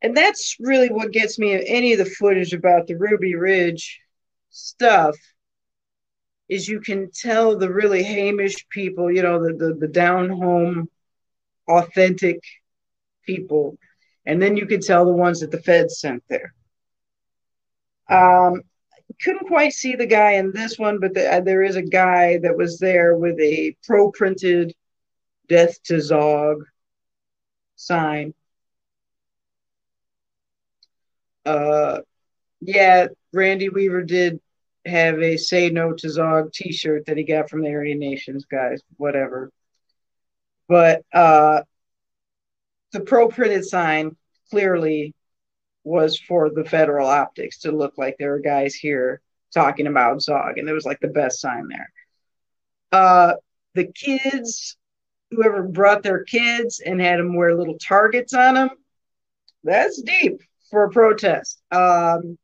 [0.01, 3.99] and that's really what gets me any of the footage about the Ruby Ridge
[4.49, 5.15] stuff,
[6.49, 10.89] is you can tell the really Hamish people, you know, the the, the down home,
[11.67, 12.39] authentic
[13.25, 13.77] people,
[14.25, 16.53] and then you can tell the ones that the feds sent there.
[18.09, 18.61] Um,
[19.21, 22.37] couldn't quite see the guy in this one, but the, uh, there is a guy
[22.39, 24.73] that was there with a pro printed
[25.47, 26.65] death to Zog
[27.75, 28.33] sign.
[31.45, 31.99] Uh,
[32.61, 34.39] yeah, Randy Weaver did
[34.85, 38.45] have a say no to Zog t shirt that he got from the Aryan Nations
[38.45, 39.51] guys, whatever.
[40.67, 41.61] But uh,
[42.91, 44.15] the pro printed sign
[44.49, 45.13] clearly
[45.83, 49.21] was for the federal optics to look like there were guys here
[49.53, 51.91] talking about Zog, and it was like the best sign there.
[52.91, 53.33] Uh,
[53.73, 54.76] the kids,
[55.31, 58.69] whoever brought their kids and had them wear little targets on them,
[59.63, 61.61] that's deep for a protest.
[61.71, 62.37] Um,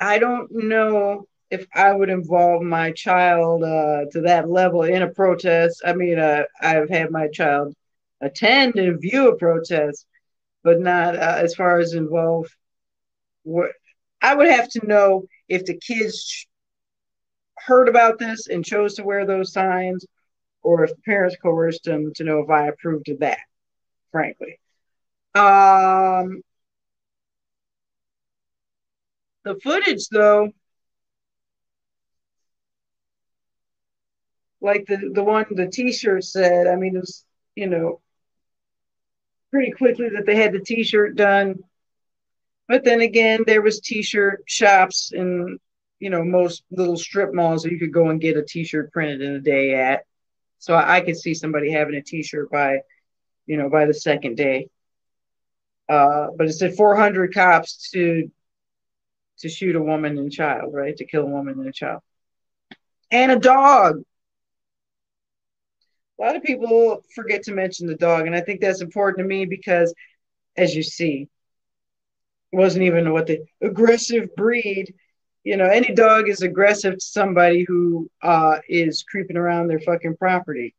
[0.00, 5.08] I don't know if I would involve my child uh, to that level in a
[5.08, 5.82] protest.
[5.84, 7.74] I mean, uh, I've had my child
[8.20, 10.06] attend and view a protest,
[10.64, 12.48] but not uh, as far as involve.
[13.44, 13.72] What
[14.22, 16.47] I would have to know if the kids
[17.68, 20.06] heard about this and chose to wear those signs,
[20.62, 23.38] or if the parents coerced them to know if I approved of that.
[24.10, 24.58] Frankly,
[25.34, 26.40] um,
[29.44, 30.50] the footage though
[34.60, 38.00] like the the one the t-shirt said i mean it was you know
[39.50, 41.54] pretty quickly that they had the t-shirt done
[42.66, 45.58] but then again there was t-shirt shops in
[46.00, 49.22] you know most little strip malls that you could go and get a t-shirt printed
[49.22, 50.04] in a day at.
[50.58, 52.80] So i, I could see somebody having a t-shirt by
[53.46, 54.68] you know by the second day.
[55.88, 58.30] Uh, but it said 400 cops to
[59.38, 60.96] to shoot a woman and child right?
[60.96, 62.02] To kill a woman and a child.
[63.10, 64.02] And a dog.
[66.18, 69.24] A lot of people forget to mention the dog, and I think that's important to
[69.24, 69.94] me because,
[70.56, 71.28] as you see,
[72.52, 74.94] wasn't even what the aggressive breed.
[75.48, 80.16] You know, any dog is aggressive to somebody who uh, is creeping around their fucking
[80.18, 80.74] property,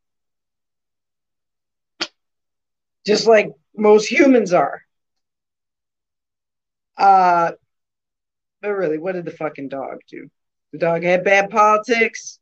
[3.03, 4.83] just like most humans are.
[6.95, 7.53] Uh,
[8.61, 10.29] but really, what did the fucking dog do?
[10.71, 12.39] The dog had bad politics.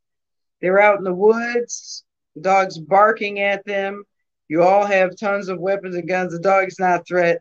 [0.59, 2.03] They were out in the woods
[2.35, 4.03] the dog's barking at them.
[4.49, 6.33] You all have tons of weapons and guns.
[6.33, 7.39] The dog's not a threat.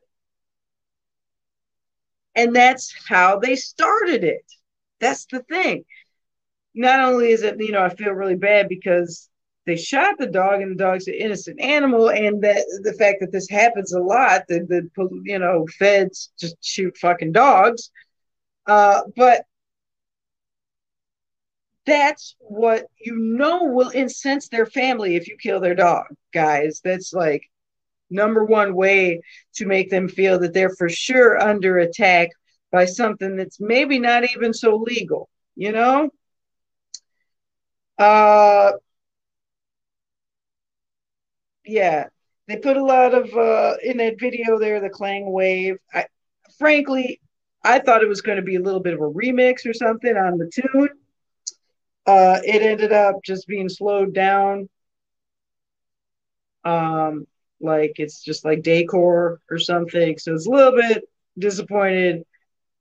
[2.37, 4.45] And that's how they started it.
[5.01, 5.84] That's the thing.
[6.74, 9.28] Not only is it, you know, I feel really bad because
[9.66, 13.32] they shot the dog and the dog's an innocent animal, and that the fact that
[13.32, 14.88] this happens a lot, that the
[15.24, 17.90] you know feds just shoot fucking dogs.
[18.66, 19.44] Uh, but
[21.84, 26.80] that's what you know will incense their family if you kill their dog, guys.
[26.84, 27.42] That's like
[28.11, 29.20] number one way
[29.55, 32.30] to make them feel that they're for sure under attack
[32.77, 36.11] by something that's maybe not even so legal, you know?
[37.99, 38.72] Uh
[41.64, 42.05] yeah,
[42.49, 45.77] they put a lot of uh in that video there, the Clang Wave.
[45.93, 46.07] I
[46.59, 47.20] frankly
[47.64, 50.16] I thought it was going to be a little bit of a remix or something
[50.16, 50.91] on the tune
[52.07, 54.68] uh, it ended up just being slowed down.
[56.64, 57.27] Um,
[57.61, 60.18] like it's just like decor or something.
[60.18, 61.05] So it's a little bit
[61.39, 62.24] disappointed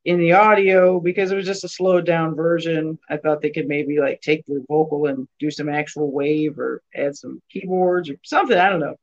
[0.06, 2.99] in the audio because it was just a slowed down version.
[3.10, 6.84] I thought they could maybe like take the vocal and do some actual wave or
[6.95, 8.58] add some keyboards or something.
[8.58, 8.95] I don't know.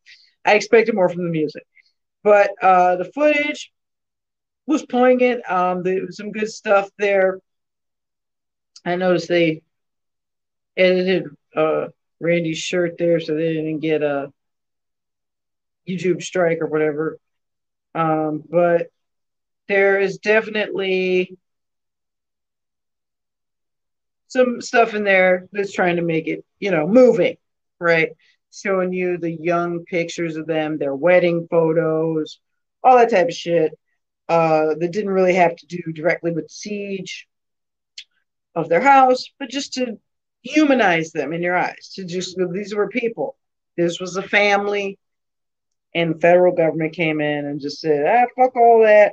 [0.44, 1.64] I expected more from the music,
[2.22, 3.72] but uh, the footage
[4.66, 5.48] was poignant.
[5.50, 7.40] Um, there was some good stuff there.
[8.84, 9.62] I noticed they
[10.76, 11.88] edited uh,
[12.20, 14.32] Randy's shirt there, so they didn't get a
[15.88, 17.18] YouTube strike or whatever.
[17.94, 18.88] Um, but
[19.68, 21.36] there is definitely
[24.28, 27.36] some stuff in there that's trying to make it, you know, moving,
[27.78, 28.10] right?
[28.52, 32.40] Showing you the young pictures of them, their wedding photos,
[32.82, 33.78] all that type of shit.
[34.28, 37.26] Uh, that didn't really have to do directly with siege
[38.54, 39.98] of their house, but just to
[40.42, 43.36] humanize them in your eyes to just these were people
[43.76, 44.98] this was a family
[45.94, 49.12] and the federal government came in and just said ah fuck all that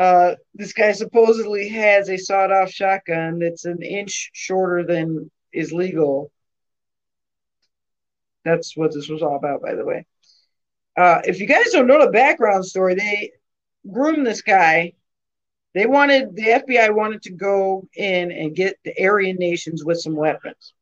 [0.00, 6.30] uh, this guy supposedly has a sawed-off shotgun that's an inch shorter than is legal
[8.44, 10.06] that's what this was all about by the way
[10.96, 13.30] uh, if you guys don't know the background story they
[13.90, 14.92] groomed this guy
[15.74, 20.16] they wanted the FBI wanted to go in and get the Aryan nations with some
[20.16, 20.74] weapons.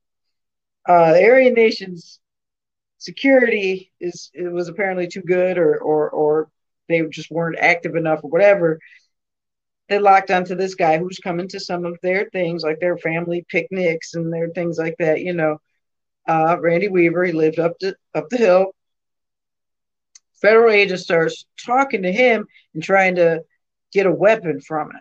[0.86, 2.20] Uh, the Aryan nations
[2.96, 6.50] security is it was apparently too good, or or or
[6.88, 8.78] they just weren't active enough, or whatever.
[9.88, 13.44] They locked onto this guy who's coming to some of their things, like their family
[13.48, 15.20] picnics and their things like that.
[15.20, 15.58] You know,
[16.26, 17.24] uh, Randy Weaver.
[17.24, 18.74] He lived up to up the hill.
[20.42, 23.42] Federal agent starts talking to him and trying to
[23.92, 25.00] get a weapon from him.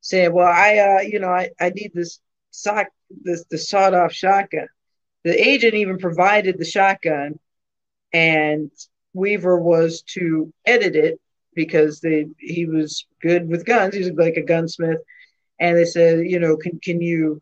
[0.00, 2.18] Saying, well, I, uh, you know, I, I need this
[2.50, 4.68] sock, this the sawed off shotgun.
[5.22, 7.38] The agent even provided the shotgun,
[8.12, 8.70] and
[9.12, 11.20] Weaver was to edit it
[11.54, 13.94] because they he was good with guns.
[13.94, 15.00] He was like a gunsmith,
[15.58, 17.40] and they said, you know, can can you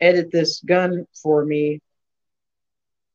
[0.00, 1.80] edit this gun for me?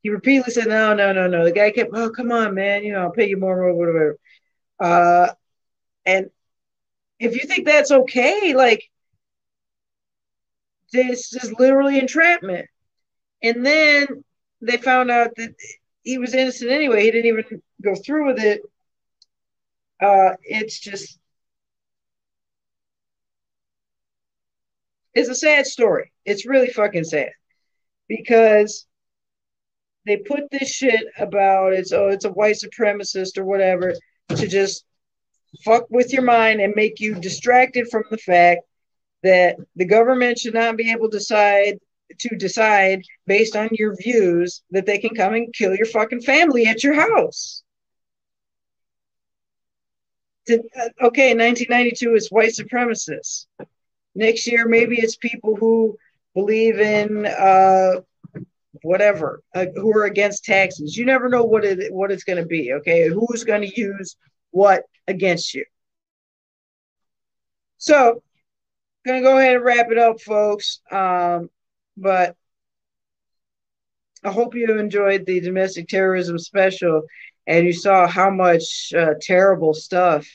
[0.02, 1.46] He repeatedly said, no, no, no, no.
[1.46, 4.18] The guy kept, oh, come on, man, you know, I'll pay you more, or whatever.
[4.78, 5.30] Uh,
[6.06, 6.30] and
[7.20, 8.84] if you think that's okay, like
[10.92, 12.68] this is literally entrapment.
[13.42, 14.24] And then
[14.62, 15.56] they found out that
[16.04, 17.04] he was innocent anyway.
[17.04, 18.62] He didn't even go through with it.
[20.04, 21.20] Uh, it's just,
[25.14, 26.12] it's a sad story.
[26.26, 27.32] It's really fucking sad
[28.08, 28.86] because
[30.06, 33.94] they put this shit about it's oh it's a white supremacist or whatever
[34.30, 34.86] to just
[35.64, 38.62] fuck with your mind and make you distracted from the fact
[39.22, 41.78] that the government should not be able to decide
[42.20, 46.66] to decide based on your views that they can come and kill your fucking family
[46.66, 47.63] at your house.
[50.50, 50.58] Uh,
[51.02, 53.46] okay, 1992 is white supremacists.
[54.16, 55.98] Next year, maybe it's people who
[56.36, 58.02] believe in uh,
[58.82, 60.98] whatever, uh, who are against taxes.
[60.98, 62.74] You never know what it what it's going to be.
[62.74, 64.16] Okay, who's going to use
[64.52, 65.66] what against you?
[67.78, 68.22] So,
[69.06, 70.80] gonna go ahead and wrap it up, folks.
[70.92, 71.50] Um,
[71.98, 72.36] but
[74.24, 77.04] I hope you enjoyed the domestic terrorism special
[77.48, 80.28] and you saw how much uh, terrible stuff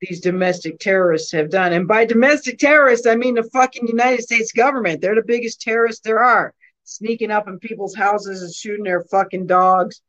[0.00, 1.72] these domestic terrorists have done.
[1.72, 5.00] And by domestic terrorists, I mean the fucking United States government.
[5.00, 6.54] They're the biggest terrorists there are,
[6.84, 10.00] sneaking up in people's houses and shooting their fucking dogs.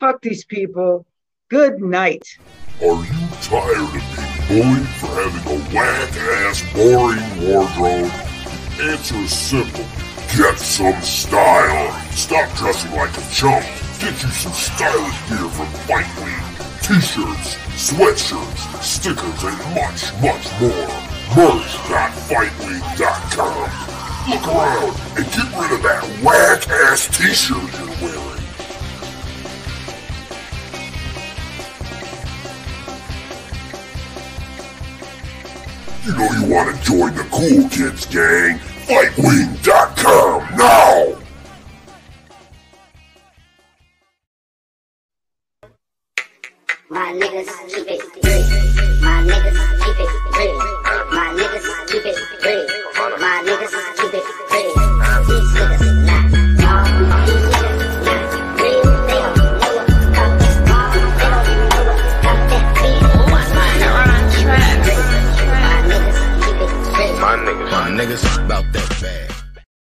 [0.00, 1.06] Fuck these people.
[1.48, 2.24] Good night.
[2.82, 3.92] Are you tired of
[4.48, 7.18] being bullied for having a whack ass, boring
[7.48, 8.12] wardrobe?
[8.80, 9.84] Answer simple.
[10.36, 12.10] Get some style.
[12.10, 13.64] Stop dressing like a chump.
[14.00, 16.44] Get you some stylish gear from Fight Week.
[16.82, 20.88] T-shirts, sweatshirts, stickers, and much, much more.
[21.34, 23.70] Merch.fightwing.com.
[24.30, 28.38] Look around and get rid of that whack-ass t-shirt you're wearing.
[36.04, 38.58] You know you want to join the cool kids gang.
[38.86, 41.17] Fightwing.com now!
[46.90, 48.48] My niggas keep it real.
[49.02, 50.08] My niggas keep it
[50.38, 50.56] real.
[51.12, 52.64] My niggas keep it real.
[53.18, 54.72] My niggas keep it real.
[55.28, 56.24] These niggas not.
[57.26, 58.24] These niggas not
[58.58, 58.88] real.
[59.04, 60.56] They don't know what cop is.
[60.64, 63.02] They don't know what cop that beat.
[63.28, 63.44] My
[65.92, 66.16] niggas
[66.96, 67.12] keep.
[67.20, 67.70] My niggas.
[67.70, 68.37] My niggas.